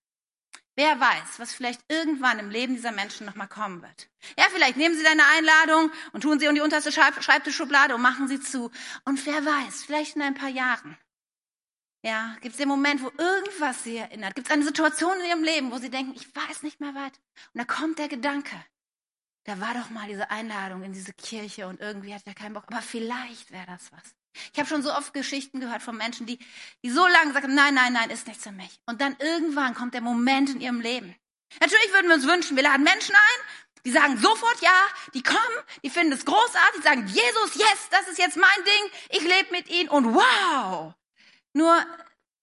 [0.77, 4.09] Wer weiß, was vielleicht irgendwann im Leben dieser Menschen nochmal kommen wird.
[4.37, 8.29] Ja, vielleicht nehmen sie deine Einladung und tun sie in die unterste Schreibtischschublade und machen
[8.29, 8.71] sie zu.
[9.03, 10.97] Und wer weiß, vielleicht in ein paar Jahren.
[12.03, 14.35] Ja, gibt es den Moment, wo irgendwas sie erinnert?
[14.35, 17.19] Gibt es eine Situation in ihrem Leben, wo sie denken, ich weiß nicht mehr weit?
[17.53, 18.55] Und da kommt der Gedanke,
[19.45, 22.65] da war doch mal diese Einladung in diese Kirche und irgendwie hat er keinen Bock.
[22.67, 24.15] Aber vielleicht wäre das was.
[24.51, 26.39] Ich habe schon so oft Geschichten gehört von Menschen, die,
[26.83, 28.79] die so lange sagen, nein, nein, nein, ist nichts für mich.
[28.85, 31.15] Und dann irgendwann kommt der Moment in ihrem Leben.
[31.59, 33.45] Natürlich würden wir uns wünschen, wir laden Menschen ein,
[33.85, 34.73] die sagen sofort ja,
[35.13, 35.39] die kommen,
[35.83, 39.51] die finden es großartig, die sagen, Jesus, yes, das ist jetzt mein Ding, ich lebe
[39.51, 40.93] mit ihnen und wow.
[41.53, 41.85] Nur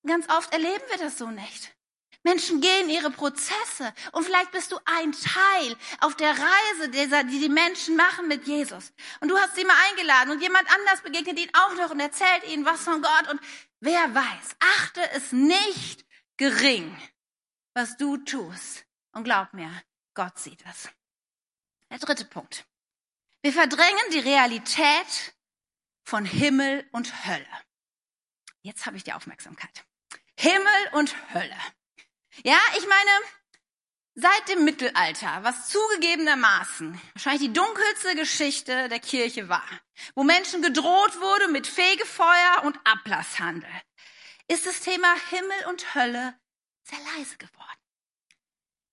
[0.06, 1.74] ganz oft erleben wir das so nicht.
[2.22, 7.40] Menschen gehen ihre Prozesse und vielleicht bist du ein Teil auf der Reise, dieser, die
[7.40, 8.92] die Menschen machen mit Jesus.
[9.20, 12.44] Und du hast sie mal eingeladen und jemand anders begegnet ihnen auch noch und erzählt
[12.48, 13.28] ihnen was von Gott.
[13.30, 13.40] Und
[13.80, 16.04] wer weiß, achte es nicht
[16.36, 16.94] gering,
[17.74, 18.84] was du tust.
[19.12, 19.70] Und glaub mir,
[20.14, 20.90] Gott sieht es.
[21.90, 22.66] Der dritte Punkt.
[23.42, 25.34] Wir verdrängen die Realität
[26.04, 27.46] von Himmel und Hölle.
[28.62, 29.84] Jetzt habe ich die Aufmerksamkeit.
[30.36, 31.56] Himmel und Hölle.
[32.42, 33.10] Ja, ich meine,
[34.14, 39.68] seit dem Mittelalter, was zugegebenermaßen wahrscheinlich die dunkelste Geschichte der Kirche war,
[40.14, 43.70] wo Menschen gedroht wurde mit Fegefeuer und Ablasshandel,
[44.48, 46.34] ist das Thema Himmel und Hölle
[46.84, 47.78] sehr leise geworden.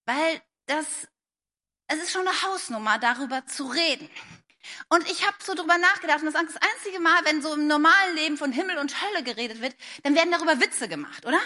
[0.05, 1.07] Weil das,
[1.87, 4.09] es ist schon eine Hausnummer, darüber zu reden.
[4.89, 7.67] Und ich habe so drüber nachgedacht, und das ist das einzige Mal, wenn so im
[7.67, 11.39] normalen Leben von Himmel und Hölle geredet wird, dann werden darüber Witze gemacht, oder?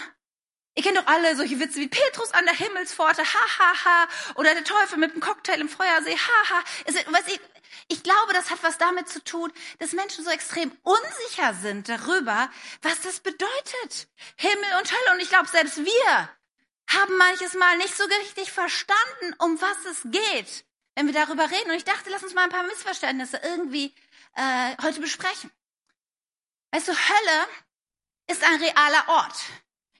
[0.74, 4.54] Ihr kennt doch alle solche Witze wie Petrus an der Himmelspforte, ha, ha, ha, oder
[4.54, 6.64] der Teufel mit dem Cocktail im Feuersee, ha, ha.
[6.86, 7.40] Ich,
[7.88, 12.50] ich glaube, das hat was damit zu tun, dass Menschen so extrem unsicher sind darüber,
[12.80, 14.08] was das bedeutet.
[14.36, 15.12] Himmel und Hölle.
[15.12, 16.30] Und ich glaube, selbst wir
[16.88, 21.70] haben manches Mal nicht so richtig verstanden, um was es geht, wenn wir darüber reden.
[21.70, 23.94] Und ich dachte, lass uns mal ein paar Missverständnisse irgendwie
[24.36, 25.50] äh, heute besprechen.
[26.70, 27.46] Weißt du, Hölle
[28.28, 29.36] ist ein realer Ort.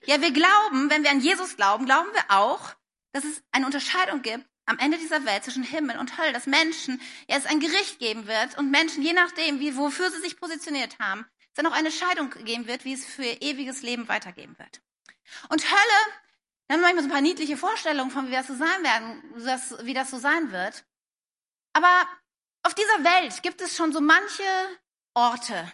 [0.05, 2.75] Ja, wir glauben, wenn wir an Jesus glauben, glauben wir auch,
[3.13, 7.01] dass es eine Unterscheidung gibt am Ende dieser Welt zwischen Himmel und Hölle, dass Menschen,
[7.27, 10.99] ja, es ein Gericht geben wird und Menschen, je nachdem, wie, wofür sie sich positioniert
[10.99, 14.57] haben, es dann auch eine Scheidung geben wird, wie es für ihr ewiges Leben weitergeben
[14.57, 14.81] wird.
[15.49, 16.19] Und Hölle,
[16.67, 19.23] da haben wir manchmal so ein paar niedliche Vorstellungen von, wie das so sein werden,
[19.85, 20.85] wie das so sein wird.
[21.73, 22.07] Aber
[22.63, 24.43] auf dieser Welt gibt es schon so manche
[25.13, 25.71] Orte,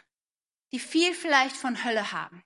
[0.71, 2.43] die viel vielleicht von Hölle haben.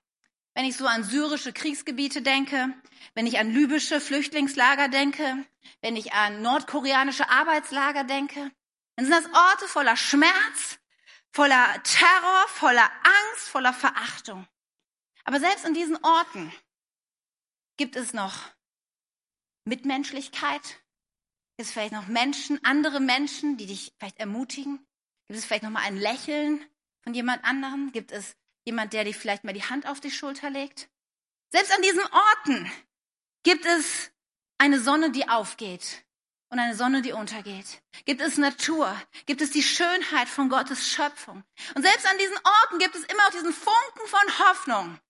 [0.54, 2.72] Wenn ich so an syrische Kriegsgebiete denke,
[3.14, 5.44] wenn ich an libysche Flüchtlingslager denke,
[5.82, 8.52] wenn ich an nordkoreanische Arbeitslager denke,
[8.96, 10.78] dann sind das Orte voller Schmerz,
[11.32, 14.46] voller Terror, voller Angst, voller Verachtung.
[15.24, 16.52] Aber selbst in diesen Orten
[17.76, 18.38] gibt es noch
[19.64, 20.62] Mitmenschlichkeit,
[21.56, 24.86] gibt es vielleicht noch Menschen, andere Menschen, die dich vielleicht ermutigen,
[25.26, 26.64] gibt es vielleicht noch mal ein Lächeln
[27.02, 30.50] von jemand anderem, gibt es Jemand, der dir vielleicht mal die Hand auf die Schulter
[30.50, 30.88] legt?
[31.50, 32.72] Selbst an diesen Orten
[33.42, 34.10] gibt es
[34.58, 36.04] eine Sonne, die aufgeht
[36.48, 37.82] und eine Sonne, die untergeht.
[38.04, 38.96] Gibt es Natur?
[39.26, 41.44] Gibt es die Schönheit von Gottes Schöpfung?
[41.74, 45.00] Und selbst an diesen Orten gibt es immer auch diesen Funken von Hoffnung,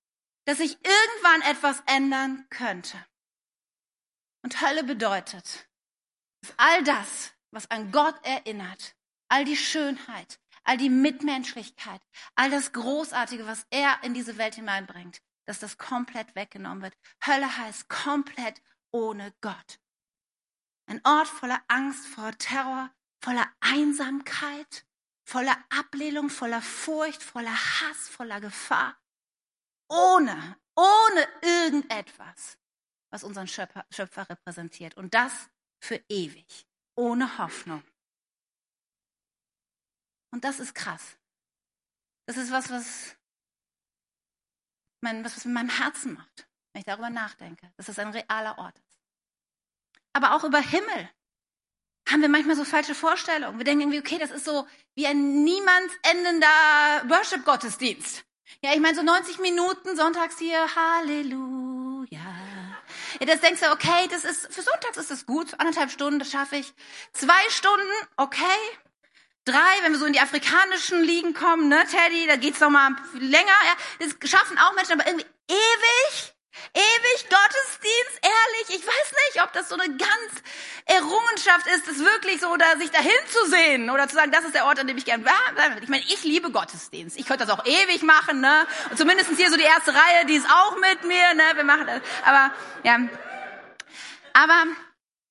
[0.47, 2.97] dass sich irgendwann etwas ändern könnte.
[4.43, 5.69] Und Hölle bedeutet,
[6.43, 8.95] dass all das, was an Gott erinnert,
[9.29, 12.01] all die Schönheit, all die Mitmenschlichkeit,
[12.35, 16.97] all das Großartige, was er in diese Welt hineinbringt, dass das komplett weggenommen wird.
[17.25, 19.81] Hölle heißt komplett ohne Gott.
[20.87, 24.87] Ein Ort voller Angst, voller Terror, voller Einsamkeit,
[25.25, 28.97] voller Ablehnung, voller Furcht, voller Hass, voller Gefahr.
[29.89, 32.59] Ohne, ohne irgendetwas,
[33.11, 34.97] was unseren Schöpfer, Schöpfer repräsentiert.
[34.97, 35.51] Und das
[35.81, 37.83] für ewig, ohne Hoffnung.
[40.35, 41.17] Und das ist krass.
[42.27, 43.15] Das ist was, was,
[45.01, 48.59] mein, was, was mit meinem Herzen macht, wenn ich darüber nachdenke, dass das ein realer
[48.59, 48.99] Ort ist.
[50.13, 51.09] Aber auch über Himmel
[52.11, 53.59] haben wir manchmal so falsche Vorstellungen.
[53.59, 54.67] Wir denken irgendwie, okay, das ist so
[54.97, 56.49] wie ein niemals endender
[57.11, 58.25] Worship-Gottesdienst.
[58.61, 62.19] Ja, ich meine, so 90 Minuten sonntags hier, Halleluja.
[63.21, 66.33] Ja, das denkst du, okay, das ist, für sonntags ist das gut, anderthalb Stunden, das
[66.33, 66.75] schaffe ich.
[67.13, 68.43] Zwei Stunden, okay,
[69.45, 72.91] Drei, wenn wir so in die afrikanischen Ligen kommen, ne, Teddy, da geht's noch mal
[73.15, 73.47] länger.
[73.47, 76.35] Ja, das schaffen auch Menschen, aber irgendwie ewig,
[76.73, 78.25] ewig Gottesdienst,
[79.75, 80.43] so eine ganz
[80.87, 84.55] Errungenschaft ist, es wirklich so, da sich dahin zu sehen oder zu sagen, das ist
[84.55, 85.33] der Ort, an dem ich gern war.
[85.81, 87.19] Ich meine, ich liebe Gottesdienst.
[87.19, 88.67] Ich könnte das auch ewig machen, ne?
[88.91, 91.45] Und zumindest hier so die erste Reihe, die ist auch mit mir, ne?
[91.55, 92.01] Wir machen das.
[92.25, 92.53] Aber,
[92.83, 92.99] ja.
[94.35, 94.65] Aber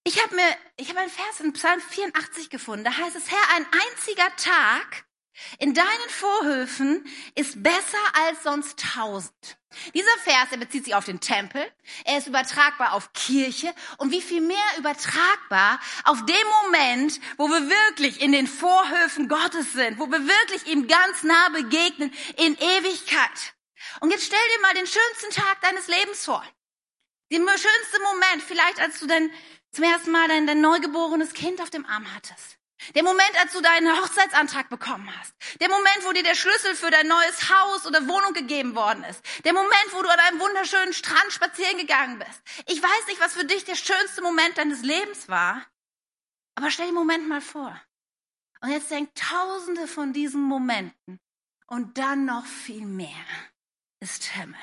[0.03, 2.83] ich habe mir, ich habe einen Vers in Psalm 84 gefunden.
[2.83, 5.05] Da heißt es, Herr, ein einziger Tag
[5.59, 9.57] in deinen Vorhöfen ist besser als sonst tausend.
[9.95, 11.65] Dieser Vers, er bezieht sich auf den Tempel,
[12.05, 17.67] er ist übertragbar auf Kirche und wie viel mehr übertragbar auf den Moment, wo wir
[17.67, 23.55] wirklich in den Vorhöfen Gottes sind, wo wir wirklich ihm ganz nah begegnen in Ewigkeit.
[24.01, 26.43] Und jetzt stell dir mal den schönsten Tag deines Lebens vor.
[27.31, 29.31] Den schönsten Moment, vielleicht als du dein,
[29.73, 32.57] zum ersten Mal dein, dein neugeborenes Kind auf dem Arm hattest.
[32.95, 35.33] Der Moment, als du deinen Hochzeitsantrag bekommen hast.
[35.59, 39.21] Der Moment, wo dir der Schlüssel für dein neues Haus oder Wohnung gegeben worden ist.
[39.45, 42.41] Der Moment, wo du an einem wunderschönen Strand spazieren gegangen bist.
[42.67, 45.65] Ich weiß nicht, was für dich der schönste Moment deines Lebens war.
[46.55, 47.79] Aber stell den Moment mal vor.
[48.62, 51.19] Und jetzt denk tausende von diesen Momenten.
[51.67, 53.25] Und dann noch viel mehr
[53.99, 54.59] ist Himmel.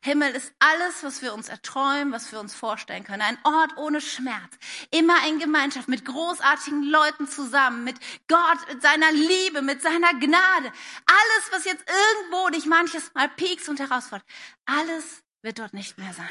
[0.00, 3.22] Himmel ist alles, was wir uns erträumen, was wir uns vorstellen können.
[3.22, 4.52] Ein Ort ohne Schmerz.
[4.90, 7.96] Immer in Gemeinschaft mit großartigen Leuten zusammen, mit
[8.28, 10.72] Gott, mit seiner Liebe, mit seiner Gnade.
[11.06, 14.26] Alles, was jetzt irgendwo dich manches Mal piekst und herausfordert,
[14.66, 16.28] alles wird dort nicht mehr sein.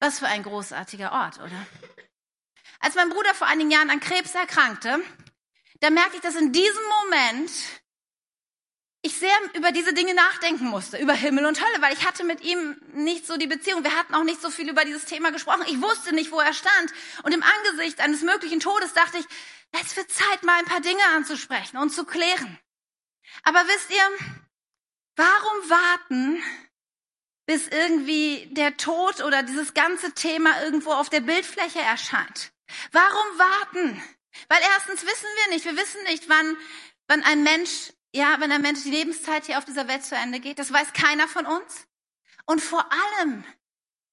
[0.00, 1.66] Was für ein großartiger Ort, oder?
[2.80, 5.00] Als mein Bruder vor einigen Jahren an Krebs erkrankte,
[5.80, 7.50] da merkte ich, dass in diesem Moment
[9.02, 12.40] ich sehr über diese Dinge nachdenken musste, über Himmel und Hölle, weil ich hatte mit
[12.40, 13.82] ihm nicht so die Beziehung.
[13.82, 15.64] Wir hatten auch nicht so viel über dieses Thema gesprochen.
[15.66, 16.92] Ich wusste nicht, wo er stand.
[17.24, 19.26] Und im Angesicht eines möglichen Todes dachte ich,
[19.72, 22.58] es wird Zeit, mal ein paar Dinge anzusprechen und zu klären.
[23.42, 24.26] Aber wisst ihr,
[25.16, 26.42] warum warten,
[27.46, 32.52] bis irgendwie der Tod oder dieses ganze Thema irgendwo auf der Bildfläche erscheint?
[32.92, 34.02] Warum warten?
[34.48, 36.56] Weil erstens wissen wir nicht, wir wissen nicht, wann,
[37.08, 40.40] wann ein Mensch ja, wenn ein Mensch die Lebenszeit hier auf dieser Welt zu Ende
[40.40, 41.86] geht, das weiß keiner von uns.
[42.44, 43.44] Und vor allem,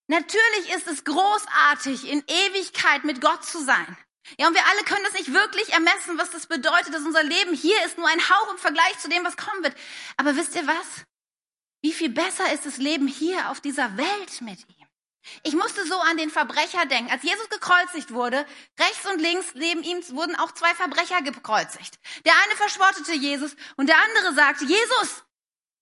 [0.07, 3.97] natürlich ist es großartig, in Ewigkeit mit Gott zu sein.
[4.37, 7.53] Ja, und wir alle können das nicht wirklich ermessen, was das bedeutet, dass unser Leben
[7.53, 9.75] hier ist nur ein Hauch im Vergleich zu dem, was kommen wird.
[10.17, 11.05] Aber wisst ihr was?
[11.81, 14.78] Wie viel besser ist das Leben hier auf dieser Welt mit ihm?
[15.43, 17.11] Ich musste so an den Verbrecher denken.
[17.11, 18.45] Als Jesus gekreuzigt wurde,
[18.79, 21.99] rechts und links neben ihm wurden auch zwei Verbrecher gekreuzigt.
[22.25, 25.23] Der eine verschwortete Jesus und der andere sagte, Jesus,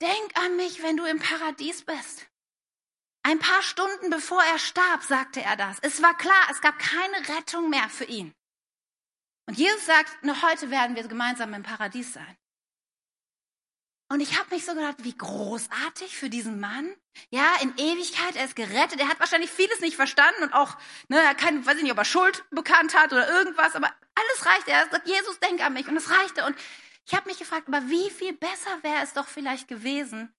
[0.01, 2.27] denk an mich, wenn du im Paradies bist.
[3.23, 5.77] Ein paar Stunden bevor er starb, sagte er das.
[5.81, 8.33] Es war klar, es gab keine Rettung mehr für ihn.
[9.47, 12.37] Und Jesus sagt, noch heute werden wir gemeinsam im Paradies sein.
[14.09, 16.93] Und ich habe mich so gedacht, wie großartig für diesen Mann.
[17.29, 18.99] Ja, in Ewigkeit, er ist gerettet.
[18.99, 20.77] Er hat wahrscheinlich vieles nicht verstanden und auch,
[21.09, 24.45] ne, er kann, weiß ich nicht, ob er Schuld bekannt hat oder irgendwas, aber alles
[24.45, 24.71] reichte.
[24.71, 25.87] Er sagt, Jesus, denk an mich.
[25.87, 26.45] Und es reichte.
[26.45, 26.55] Und
[27.05, 30.33] ich habe mich gefragt, aber wie viel besser wäre es doch vielleicht gewesen,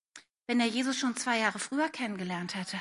[0.47, 2.81] wenn er Jesus schon zwei Jahre früher kennengelernt hätte.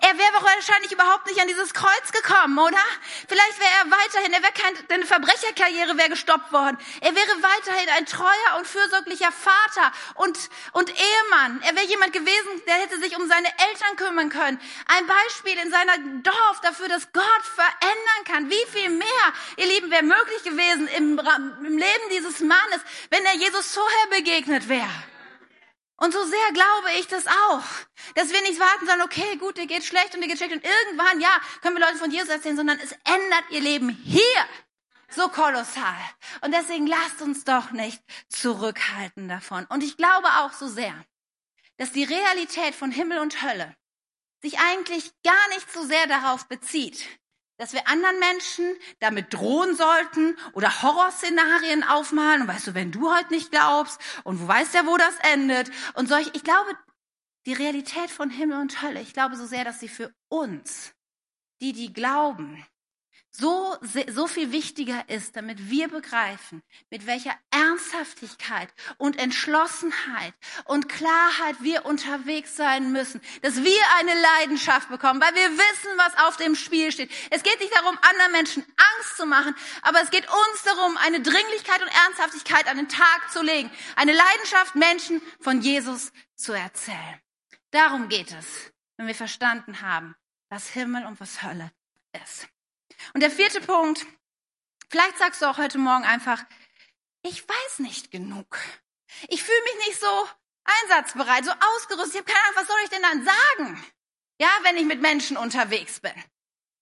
[0.00, 2.82] Er wäre wahrscheinlich überhaupt nicht an dieses Kreuz gekommen, oder?
[3.28, 6.78] Vielleicht wäre er weiterhin, er wäre keine, seine Verbrecherkarriere wäre gestoppt worden.
[7.00, 10.38] Er wäre weiterhin ein treuer und fürsorglicher Vater und,
[10.72, 11.62] und Ehemann.
[11.62, 14.60] Er wäre jemand gewesen, der hätte sich um seine Eltern kümmern können.
[14.86, 18.50] Ein Beispiel in seiner Dorf dafür, dass Gott verändern kann.
[18.50, 19.06] Wie viel mehr,
[19.56, 24.68] ihr Lieben, wäre möglich gewesen im, im Leben dieses Mannes, wenn er Jesus vorher begegnet
[24.68, 25.15] wäre.
[25.98, 27.64] Und so sehr glaube ich das auch,
[28.14, 30.64] dass wir nicht warten, sondern okay, gut, dir geht schlecht und dir geht schlecht und
[30.64, 34.46] irgendwann, ja, können wir Leute von Jesus erzählen, sondern es ändert ihr Leben hier
[35.08, 35.98] so kolossal.
[36.42, 39.64] Und deswegen lasst uns doch nicht zurückhalten davon.
[39.66, 40.94] Und ich glaube auch so sehr,
[41.78, 43.74] dass die Realität von Himmel und Hölle
[44.42, 47.06] sich eigentlich gar nicht so sehr darauf bezieht,
[47.58, 52.42] dass wir anderen Menschen damit drohen sollten oder Horrorszenarien aufmalen.
[52.42, 55.70] Und weißt du, wenn du heute nicht glaubst und du weißt ja, wo das endet
[55.94, 56.70] und solch, ich glaube,
[57.46, 60.92] die Realität von Himmel und Hölle, ich glaube so sehr, dass sie für uns,
[61.60, 62.64] die, die glauben,
[63.38, 63.76] so,
[64.08, 70.32] so viel wichtiger ist, damit wir begreifen, mit welcher Ernsthaftigkeit und Entschlossenheit
[70.64, 76.26] und Klarheit wir unterwegs sein müssen, dass wir eine Leidenschaft bekommen, weil wir wissen, was
[76.26, 77.10] auf dem Spiel steht.
[77.30, 78.64] Es geht nicht darum, anderen Menschen
[78.96, 83.30] Angst zu machen, aber es geht uns darum, eine Dringlichkeit und Ernsthaftigkeit an den Tag
[83.32, 87.20] zu legen, eine Leidenschaft, Menschen von Jesus zu erzählen.
[87.70, 90.14] Darum geht es, wenn wir verstanden haben,
[90.48, 91.70] was Himmel und was Hölle
[92.22, 92.48] ist.
[93.14, 94.06] Und der vierte Punkt,
[94.88, 96.44] vielleicht sagst du auch heute Morgen einfach,
[97.22, 98.58] ich weiß nicht genug.
[99.28, 100.28] Ich fühle mich nicht so
[100.64, 102.14] einsatzbereit, so ausgerüstet.
[102.14, 103.84] Ich habe keine Ahnung, was soll ich denn dann sagen?
[104.38, 106.12] Ja, wenn ich mit Menschen unterwegs bin.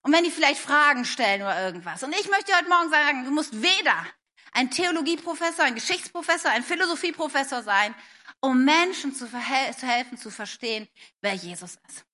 [0.01, 2.03] Und wenn die vielleicht Fragen stellen oder irgendwas.
[2.03, 4.05] Und ich möchte heute Morgen sagen, du musst weder
[4.51, 7.95] ein Theologieprofessor, ein Geschichtsprofessor, ein Philosophieprofessor sein,
[8.39, 10.87] um Menschen zu, zu helfen, zu verstehen,
[11.21, 12.05] wer Jesus ist.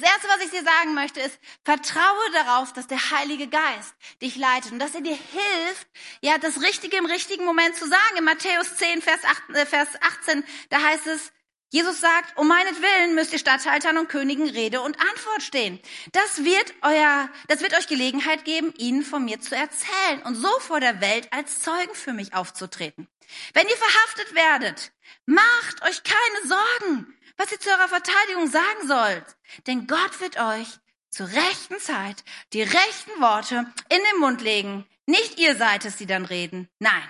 [0.00, 4.36] Das Erste, was ich dir sagen möchte, ist, vertraue darauf, dass der Heilige Geist dich
[4.36, 5.88] leitet und dass er dir hilft,
[6.20, 8.16] ja, das Richtige im richtigen Moment zu sagen.
[8.16, 11.32] In Matthäus 10, Vers 18, äh, da heißt es,
[11.70, 15.80] Jesus sagt, um meinetwillen müsst ihr Statthaltern und Königen Rede und Antwort stehen.
[16.12, 20.48] Das wird euer, das wird euch Gelegenheit geben, ihnen von mir zu erzählen und so
[20.60, 23.08] vor der Welt als Zeugen für mich aufzutreten.
[23.52, 24.92] Wenn ihr verhaftet werdet,
[25.26, 29.36] macht euch keine Sorgen, was ihr zu eurer Verteidigung sagen sollt.
[29.66, 30.68] Denn Gott wird euch
[31.08, 32.22] zur rechten Zeit
[32.52, 34.86] die rechten Worte in den Mund legen.
[35.06, 36.68] Nicht ihr seid es, die dann reden.
[36.78, 37.08] Nein,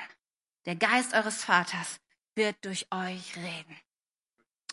[0.66, 1.98] der Geist eures Vaters
[2.36, 3.76] wird durch euch reden.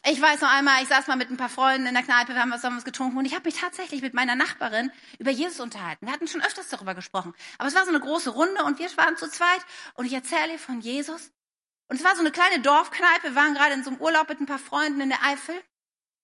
[0.07, 2.41] Ich weiß noch einmal, ich saß mal mit ein paar Freunden in der Kneipe, wir
[2.41, 5.59] haben was, haben was getrunken und ich habe mich tatsächlich mit meiner Nachbarin über Jesus
[5.59, 6.05] unterhalten.
[6.05, 7.33] Wir hatten schon öfters darüber gesprochen.
[7.57, 10.59] Aber es war so eine große Runde und wir waren zu zweit und ich erzähle
[10.59, 11.31] von Jesus.
[11.87, 13.23] Und es war so eine kleine Dorfkneipe.
[13.23, 15.55] Wir waren gerade in so einem Urlaub mit ein paar Freunden in der Eifel.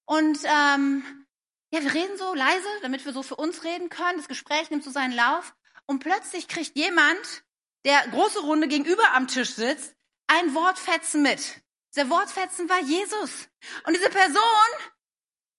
[0.06, 1.26] Und ähm,
[1.72, 4.18] ja, wir reden so leise, damit wir so für uns reden können.
[4.18, 5.54] Das Gespräch nimmt so seinen Lauf.
[5.86, 7.44] Und plötzlich kriegt jemand,
[7.86, 9.96] der große Runde gegenüber am Tisch sitzt,
[10.28, 11.62] ein Wortfetzen mit.
[11.96, 13.50] Der Wortfetzen war Jesus.
[13.86, 14.42] Und diese Person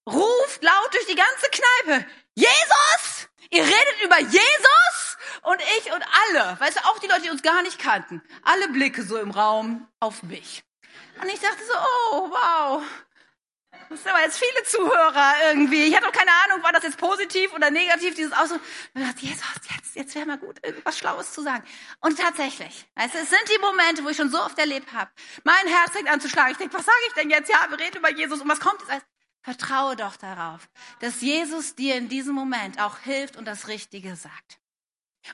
[0.09, 3.29] ruft laut durch die ganze Kneipe, Jesus!
[3.51, 5.02] Ihr redet über Jesus?
[5.43, 8.69] Und ich und alle, weißt du, auch die Leute, die uns gar nicht kannten, alle
[8.69, 10.65] Blicke so im Raum auf mich.
[11.21, 11.75] Und ich dachte so,
[12.13, 12.83] oh, wow.
[13.89, 15.85] Das sind aber jetzt viele Zuhörer irgendwie.
[15.85, 18.63] Ich hatte auch keine Ahnung, war das jetzt positiv oder negativ, dieses Ausdruck.
[18.95, 19.45] Und ich dachte, Jesus,
[19.75, 21.63] jetzt, jetzt wäre mal gut, irgendwas Schlaues zu sagen.
[22.01, 25.11] Und tatsächlich, weißt du, es sind die Momente, wo ich schon so oft erlebt habe.
[25.45, 26.53] Mein Herz fängt an zu schlagen.
[26.53, 27.51] Ich denke, was sage ich denn jetzt?
[27.51, 28.41] Ja, wir reden über Jesus.
[28.41, 29.05] Und was kommt jetzt?
[29.43, 30.69] Vertraue doch darauf,
[31.01, 34.62] dass Jesus dir in diesem Moment auch hilft und das Richtige sagt.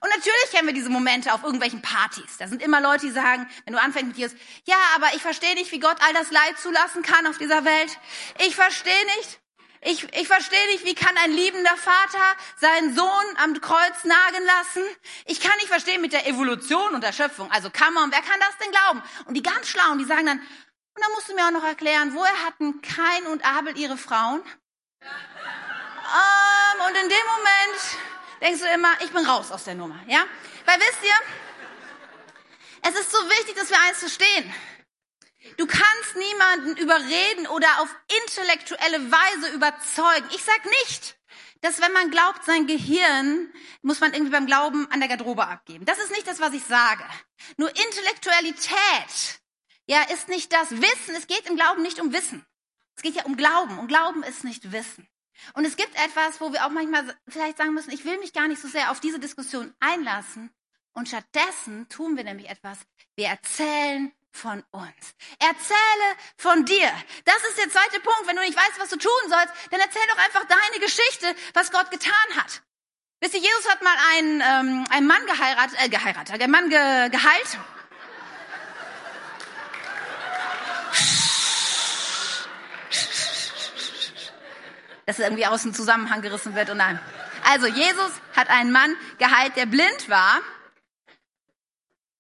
[0.01, 2.36] Und natürlich kennen wir diese Momente auf irgendwelchen Partys.
[2.39, 5.55] Da sind immer Leute, die sagen, wenn du anfängst mit Jesus, ja, aber ich verstehe
[5.55, 7.99] nicht, wie Gott all das Leid zulassen kann auf dieser Welt.
[8.39, 9.41] Ich verstehe nicht,
[9.80, 14.82] ich, ich verstehe nicht, wie kann ein liebender Vater seinen Sohn am Kreuz nagen lassen?
[15.24, 17.51] Ich kann nicht verstehen mit der Evolution und der Schöpfung.
[17.53, 19.03] Also kann man, wer kann das denn glauben?
[19.26, 22.12] Und die ganz Schlauen, die sagen dann, und dann musst du mir auch noch erklären,
[22.12, 24.43] woher hatten Kain und Abel ihre Frauen?
[25.01, 27.99] ähm, und in dem Moment
[28.41, 30.24] denkst du immer, ich bin raus aus der Nummer, ja?
[30.64, 34.55] Weil wisst ihr, es ist so wichtig, dass wir eins verstehen.
[35.57, 40.28] Du kannst niemanden überreden oder auf intellektuelle Weise überzeugen.
[40.34, 41.18] Ich sag nicht,
[41.61, 45.84] dass wenn man glaubt, sein Gehirn muss man irgendwie beim Glauben an der Garderobe abgeben.
[45.84, 47.05] Das ist nicht das, was ich sage.
[47.57, 49.41] Nur Intellektualität,
[49.86, 51.14] ja, ist nicht das Wissen.
[51.16, 52.45] Es geht im Glauben nicht um Wissen.
[52.97, 53.78] Es geht ja um Glauben.
[53.78, 55.09] Und Glauben ist nicht Wissen.
[55.55, 58.49] Und es gibt etwas, wo wir auch manchmal vielleicht sagen müssen, ich will mich gar
[58.49, 60.51] nicht so sehr auf diese Diskussion einlassen.
[60.93, 62.78] Und stattdessen tun wir nämlich etwas.
[63.16, 65.14] Wir erzählen von uns.
[65.39, 66.91] Erzähle von dir.
[67.24, 68.26] Das ist der zweite Punkt.
[68.26, 71.70] Wenn du nicht weißt, was du tun sollst, dann erzähl doch einfach deine Geschichte, was
[71.70, 72.62] Gott getan hat.
[73.20, 77.09] Wisst ihr, Jesus hat mal einen, ähm, einen Mann geheiratet, äh, geheiratet, der Mann ge,
[77.11, 77.59] geheilt.
[85.09, 87.00] Dass irgendwie aus dem Zusammenhang gerissen wird und nein.
[87.50, 90.42] Also Jesus hat einen Mann geheilt, der blind war.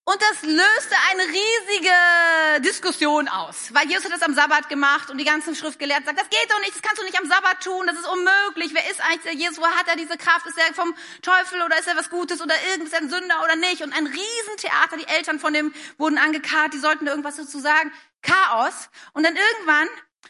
[0.04, 5.18] Und das löste eine riesige Diskussion aus, weil Jesus hat das am Sabbat gemacht und
[5.18, 7.86] die ganzen Schriftgelehrten sagen, das geht doch nicht, das kannst du nicht am Sabbat tun,
[7.86, 8.72] das ist unmöglich.
[8.72, 9.58] Wer ist eigentlich der Jesus?
[9.58, 10.46] Woher hat er diese Kraft?
[10.46, 13.82] Ist er vom Teufel oder ist er was Gutes oder er ein Sünder oder nicht?
[13.82, 17.92] Und ein Riesentheater, die Eltern von dem wurden angekarrt, die sollten irgendwas dazu sagen.
[18.22, 18.88] Chaos.
[19.12, 19.88] Und dann irgendwann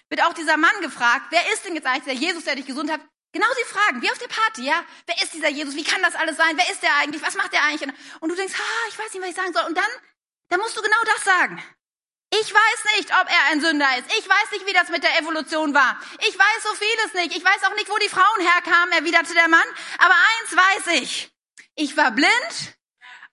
[0.08, 2.90] wird auch dieser Mann gefragt, wer ist denn jetzt eigentlich der Jesus, der dich gesund
[2.90, 3.00] hat?
[3.32, 4.82] Genau die Fragen, wie auf der Party, ja?
[5.06, 5.74] Wer ist dieser Jesus?
[5.74, 6.56] Wie kann das alles sein?
[6.56, 7.22] Wer ist der eigentlich?
[7.22, 7.92] Was macht der eigentlich?
[8.20, 9.64] Und du denkst, ah, ich weiß nicht, was ich sagen soll.
[9.64, 9.90] Und dann,
[10.48, 11.62] dann musst du genau das sagen.
[12.30, 14.06] Ich weiß nicht, ob er ein Sünder ist.
[14.18, 15.98] Ich weiß nicht, wie das mit der Evolution war.
[16.20, 17.36] Ich weiß so vieles nicht.
[17.36, 19.66] Ich weiß auch nicht, wo die Frauen herkamen, erwiderte der Mann.
[19.98, 21.30] Aber eins weiß ich.
[21.74, 22.76] Ich war blind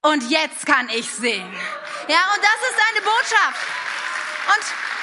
[0.02, 1.52] und jetzt kann ich sehen.
[2.08, 3.68] Ja, und das ist seine Botschaft.
[4.56, 4.95] Und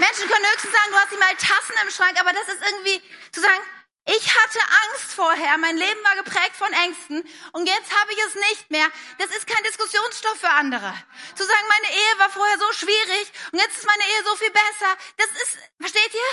[0.00, 3.02] Menschen können höchstens sagen, du hast nicht mal Tassen im Schrank, aber das ist irgendwie
[3.32, 3.60] zu sagen,
[4.06, 7.22] ich hatte Angst vorher, mein Leben war geprägt von Ängsten
[7.52, 8.88] und jetzt habe ich es nicht mehr.
[9.18, 10.94] Das ist kein Diskussionsstoff für andere.
[11.36, 14.50] Zu sagen, meine Ehe war vorher so schwierig und jetzt ist meine Ehe so viel
[14.50, 14.96] besser.
[15.18, 16.32] Das ist, versteht ihr?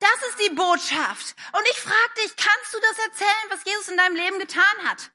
[0.00, 1.36] Das ist die Botschaft.
[1.52, 5.10] Und ich frage dich, kannst du das erzählen, was Jesus in deinem Leben getan hat?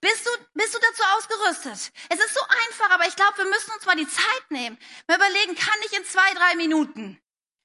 [0.00, 1.92] Bist du, bist du dazu ausgerüstet?
[2.08, 4.78] Es ist so einfach, aber ich glaube, wir müssen uns mal die Zeit nehmen.
[5.06, 7.20] Wir überlegen, kann ich in zwei, drei Minuten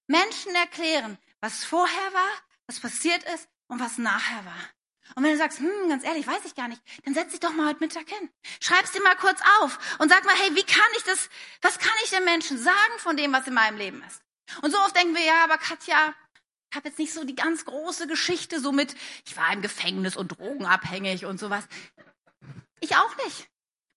[0.10, 2.32] Menschen erklären, was vorher war,
[2.66, 4.70] was passiert ist und was nachher war.
[5.16, 7.53] Und wenn du sagst, hm, ganz ehrlich, weiß ich gar nicht, dann setz dich doch
[7.53, 8.30] mal heute Mittag hin.
[8.60, 11.30] Schreib's dir mal kurz auf und sag mal, hey, wie kann ich das,
[11.62, 14.22] was kann ich den Menschen sagen von dem, was in meinem Leben ist?
[14.62, 16.14] Und so oft denken wir, ja, aber Katja,
[16.72, 18.95] ich habe jetzt nicht so die ganz große Geschichte, so mit,
[19.26, 21.66] ich war im Gefängnis und drogenabhängig und sowas.
[22.80, 23.47] Ich auch nicht.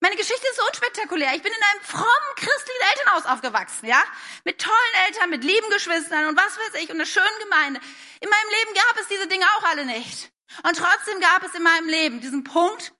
[0.02, 1.32] Meine Geschichte ist so unspektakulär.
[1.36, 4.02] Ich bin in einem frommen christlichen Elternhaus aufgewachsen, ja?
[4.44, 7.80] Mit tollen Eltern, mit lieben Geschwistern und was weiß ich und einer schönen Gemeinde.
[8.20, 10.32] In meinem Leben gab es diese Dinge auch alle nicht.
[10.64, 12.92] Und trotzdem gab es in meinem Leben diesen Punkt,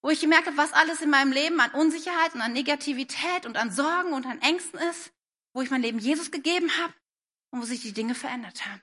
[0.00, 3.56] wo ich gemerkt habe, was alles in meinem Leben an Unsicherheit und an Negativität und
[3.56, 5.12] an Sorgen und an Ängsten ist,
[5.54, 6.94] wo ich mein Leben Jesus gegeben habe
[7.50, 8.80] und wo sich die Dinge verändert haben.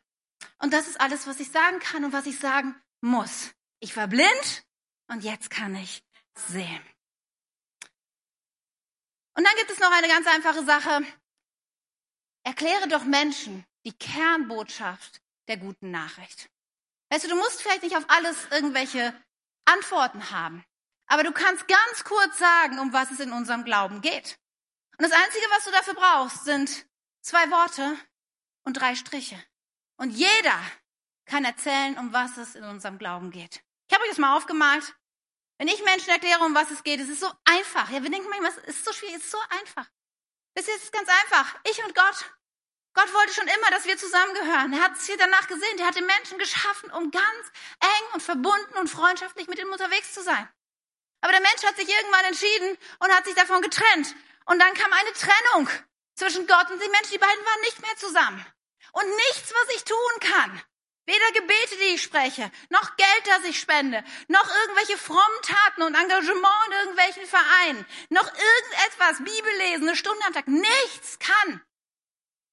[0.57, 3.51] Und das ist alles, was ich sagen kann und was ich sagen muss.
[3.79, 4.65] Ich war blind
[5.07, 6.03] und jetzt kann ich
[6.35, 6.81] sehen.
[9.39, 11.01] Und dann gibt es noch eine ganz einfache Sache.
[12.43, 16.49] Erkläre doch Menschen die Kernbotschaft der guten Nachricht.
[17.09, 19.13] Weißt du, du musst vielleicht nicht auf alles irgendwelche
[19.63, 20.65] Antworten haben,
[21.07, 24.37] aber du kannst ganz kurz sagen, um was es in unserem Glauben geht.
[24.97, 26.85] Und das Einzige, was du dafür brauchst, sind
[27.21, 27.97] zwei Worte
[28.65, 29.41] und drei Striche.
[29.95, 30.59] Und jeder
[31.23, 33.63] kann erzählen, um was es in unserem Glauben geht.
[33.87, 34.98] Ich habe euch das mal aufgemalt.
[35.59, 37.89] Wenn ich Menschen erkläre, um was es geht, es ist so einfach.
[37.89, 39.85] Ja, wir denken manchmal, es ist so schwierig, es ist so einfach.
[40.55, 41.53] Das ist ganz einfach.
[41.69, 42.25] Ich und Gott.
[42.93, 44.71] Gott wollte schon immer, dass wir zusammengehören.
[44.71, 45.77] Er hat es hier danach gesehen.
[45.77, 47.51] Er hat den Menschen geschaffen, um ganz
[47.81, 50.49] eng und verbunden und freundschaftlich mit ihm unterwegs zu sein.
[51.21, 54.15] Aber der Mensch hat sich irgendwann entschieden und hat sich davon getrennt.
[54.45, 55.69] Und dann kam eine Trennung
[56.15, 57.11] zwischen Gott und den Menschen.
[57.11, 58.45] Die beiden waren nicht mehr zusammen.
[58.93, 60.61] Und nichts, was ich tun kann,
[61.05, 65.95] Weder Gebete, die ich spreche, noch Geld, das ich spende, noch irgendwelche frommen Taten und
[65.95, 71.61] Engagement in irgendwelchen Vereinen, noch irgendetwas, Bibel lesen, eine Stunde am Tag, nichts kann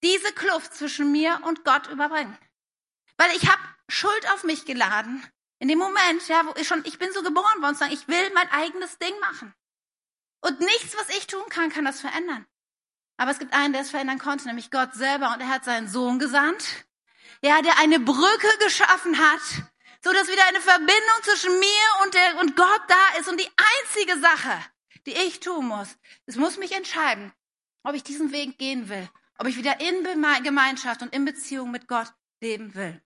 [0.03, 2.39] diese Kluft zwischen mir und Gott überbringen.
[3.17, 5.27] Weil ich habe Schuld auf mich geladen.
[5.59, 8.31] In dem Moment, ja, wo ich schon, ich bin so geboren worden, sagen, ich will
[8.35, 9.55] mein eigenes Ding machen.
[10.43, 12.47] Und nichts, was ich tun kann, kann das verändern.
[13.17, 15.33] Aber es gibt einen, der es verändern konnte, nämlich Gott selber.
[15.33, 16.86] Und er hat seinen Sohn gesandt
[17.43, 19.41] ja, der eine Brücke geschaffen hat,
[20.03, 23.28] so dass wieder eine Verbindung zwischen mir und, der, und Gott da ist.
[23.28, 23.51] Und die
[23.82, 24.59] einzige Sache,
[25.07, 27.32] die ich tun muss, es muss mich entscheiden,
[27.82, 29.09] ob ich diesen Weg gehen will,
[29.39, 30.07] ob ich wieder in
[30.43, 33.03] Gemeinschaft und in Beziehung mit Gott leben will.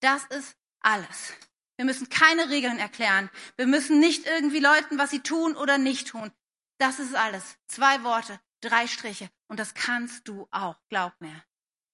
[0.00, 1.32] Das ist alles.
[1.76, 3.30] Wir müssen keine Regeln erklären.
[3.56, 6.30] Wir müssen nicht irgendwie Leuten, was sie tun oder nicht tun.
[6.78, 7.56] Das ist alles.
[7.66, 9.30] Zwei Worte, drei Striche.
[9.48, 11.42] Und das kannst du auch, glaub mir.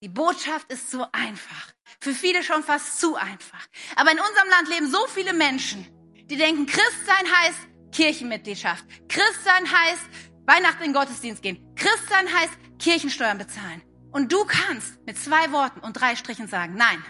[0.03, 1.74] Die Botschaft ist so einfach.
[2.01, 3.66] Für viele schon fast zu einfach.
[3.96, 5.86] Aber in unserem Land leben so viele Menschen,
[6.30, 7.59] die denken, Christsein heißt
[7.92, 8.86] Kirchenmitgliedschaft.
[9.09, 10.03] Christsein heißt
[10.46, 11.74] Weihnachten in Gottesdienst gehen.
[11.76, 13.82] Christsein heißt Kirchensteuern bezahlen.
[14.11, 17.05] Und du kannst mit zwei Worten und drei Strichen sagen, nein,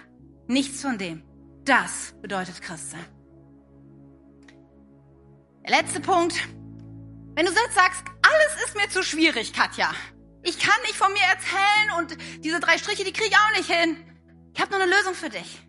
[0.48, 1.22] nichts von dem.
[1.64, 3.06] Das bedeutet Christsein.
[5.62, 6.34] Der letzte Punkt.
[7.36, 9.94] Wenn du jetzt sagst, alles ist mir zu schwierig, Katja,
[10.42, 13.70] ich kann nicht von mir erzählen und diese drei Striche, die kriege ich auch nicht
[13.70, 13.96] hin.
[14.54, 15.60] Ich habe nur eine Lösung für dich.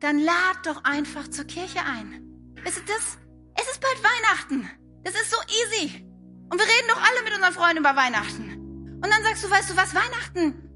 [0.00, 2.24] Dann lad doch einfach zur Kirche ein.
[2.64, 3.18] Ist das?
[3.54, 4.70] Es ist bald Weihnachten.
[5.02, 6.04] Das ist so easy.
[6.50, 8.54] Und wir reden doch alle mit unseren Freunden über Weihnachten.
[9.02, 10.68] Und dann sagst du, weißt du was, Weihnachten?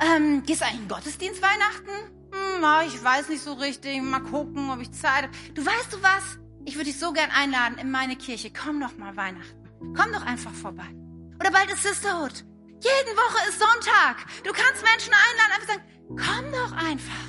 [0.00, 2.14] Ähm, gehst du eigentlich in Gottesdienst Weihnachten?
[2.32, 4.02] Hm, ich weiß nicht so richtig.
[4.02, 5.32] Mal gucken, ob ich Zeit habe.
[5.54, 6.38] Du weißt du was?
[6.64, 8.50] Ich würde dich so gern einladen in meine Kirche.
[8.52, 9.68] Komm doch mal Weihnachten.
[9.96, 10.88] Komm doch einfach vorbei.
[11.40, 12.44] Oder bald ist Sisterhood.
[12.84, 14.26] Jeden Woche ist Sonntag.
[14.44, 17.24] Du kannst Menschen einladen, einfach sagen, komm doch einfach.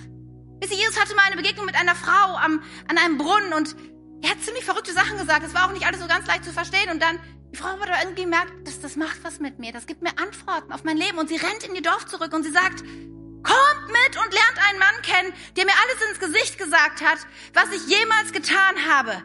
[0.59, 3.73] Wisst ihr, Jesus hatte mal eine Begegnung mit einer Frau am, an einem Brunnen und
[4.21, 5.43] er hat ziemlich verrückte Sachen gesagt.
[5.43, 6.89] Das war auch nicht alles so ganz leicht zu verstehen.
[6.91, 7.19] Und dann,
[7.53, 9.71] die Frau hat irgendwie gemerkt, dass das macht was mit mir.
[9.71, 11.17] Das gibt mir Antworten auf mein Leben.
[11.19, 14.79] Und sie rennt in ihr Dorf zurück und sie sagt, kommt mit und lernt einen
[14.79, 17.19] Mann kennen, der mir alles ins Gesicht gesagt hat,
[17.53, 19.23] was ich jemals getan habe.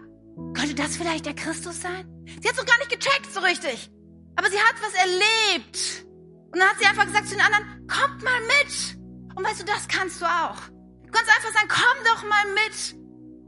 [0.55, 2.07] Könnte das vielleicht der Christus sein?
[2.41, 3.91] Sie hat so gar nicht gecheckt so richtig.
[4.37, 6.10] Aber sie hat was erlebt.
[6.53, 8.99] Und dann hat sie einfach gesagt zu den anderen, kommt mal mit.
[9.35, 10.61] Und weißt du, das kannst du auch.
[11.05, 12.97] Du kannst einfach sagen, komm doch mal mit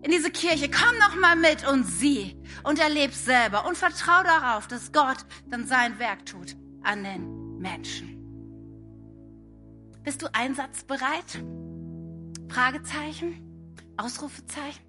[0.03, 4.67] in diese Kirche, komm doch mal mit und sieh und erleb selber und vertrau darauf,
[4.67, 8.19] dass Gott dann sein Werk tut an den Menschen.
[10.03, 11.45] Bist du einsatzbereit?
[12.49, 13.77] Fragezeichen?
[13.97, 14.83] Ausrufezeichen?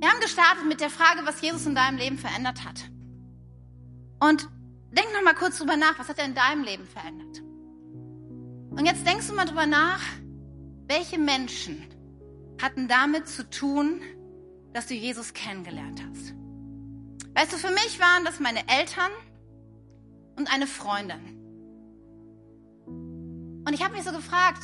[0.00, 2.90] Wir haben gestartet mit der Frage, was Jesus in deinem Leben verändert hat.
[4.18, 4.48] Und
[4.96, 7.42] Denk noch mal kurz drüber nach, was hat er in deinem Leben verändert?
[8.70, 10.00] Und jetzt denkst du mal drüber nach,
[10.86, 11.82] welche Menschen
[12.62, 14.00] hatten damit zu tun,
[14.72, 16.34] dass du Jesus kennengelernt hast?
[17.34, 19.10] Weißt du, für mich waren das meine Eltern
[20.36, 21.40] und eine Freundin.
[22.86, 24.62] Und ich habe mich so gefragt,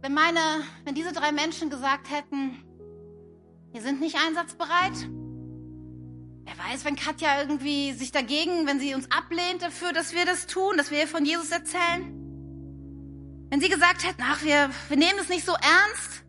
[0.00, 0.40] wenn meine,
[0.84, 2.62] wenn diese drei Menschen gesagt hätten,
[3.72, 4.92] wir sind nicht einsatzbereit,
[6.56, 10.46] wer weiß, wenn Katja irgendwie sich dagegen, wenn sie uns ablehnt dafür, dass wir das
[10.46, 12.18] tun, dass wir ihr von Jesus erzählen,
[13.50, 16.24] wenn sie gesagt hätten, ach, wir, wir nehmen es nicht so ernst,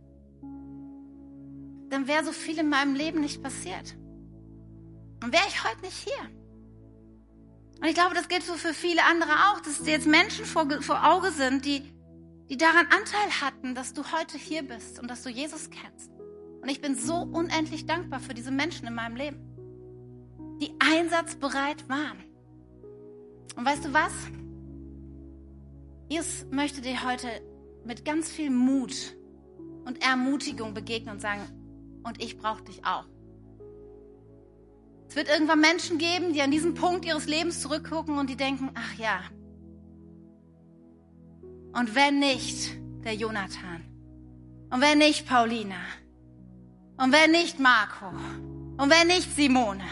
[1.90, 3.96] dann wäre so viel in meinem Leben nicht passiert.
[5.24, 6.30] Und wäre ich heute nicht hier.
[7.80, 11.06] Und ich glaube, das gilt so für viele andere auch, dass jetzt Menschen vor, vor
[11.12, 11.82] Auge sind, die,
[12.50, 16.12] die daran Anteil hatten, dass du heute hier bist und dass du Jesus kennst.
[16.62, 19.53] Und ich bin so unendlich dankbar für diese Menschen in meinem Leben,
[20.64, 22.24] die einsatzbereit waren.
[23.55, 24.14] Und weißt du was?
[26.07, 27.28] Jesus möchte dir heute
[27.84, 29.16] mit ganz viel Mut
[29.84, 31.41] und Ermutigung begegnen und sagen,
[32.03, 33.05] und ich brauche dich auch.
[35.09, 38.72] Es wird irgendwann Menschen geben, die an diesem Punkt ihres Lebens zurückgucken und die denken,
[38.74, 39.22] ach ja.
[41.74, 43.84] Und wenn nicht der Jonathan?
[44.70, 45.76] Und wenn nicht Paulina?
[46.97, 48.07] Und wenn nicht Marco?
[48.78, 49.84] Und wenn nicht Simone?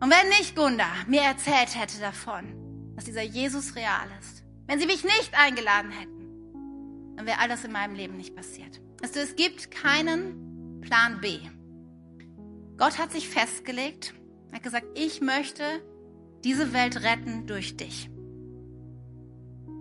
[0.00, 4.86] Und wenn nicht Gunda mir erzählt hätte davon, dass dieser Jesus real ist, wenn sie
[4.86, 8.80] mich nicht eingeladen hätten, dann wäre all das in meinem Leben nicht passiert.
[9.02, 11.38] Also es gibt keinen Plan B.
[12.76, 14.14] Gott hat sich festgelegt,
[14.52, 15.62] hat gesagt, ich möchte
[16.44, 18.08] diese Welt retten durch dich.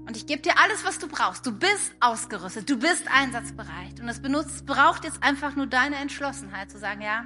[0.08, 1.46] Und ich gebe dir alles, was du brauchst.
[1.46, 4.00] Du bist ausgerüstet, du bist einsatzbereit.
[4.00, 7.26] Und es benutzt, braucht jetzt einfach nur deine Entschlossenheit zu sagen, ja,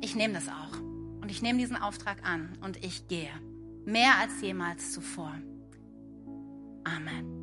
[0.00, 0.93] ich nehme das auch.
[1.24, 3.30] Und ich nehme diesen Auftrag an und ich gehe.
[3.86, 5.34] Mehr als jemals zuvor.
[6.84, 7.33] Amen.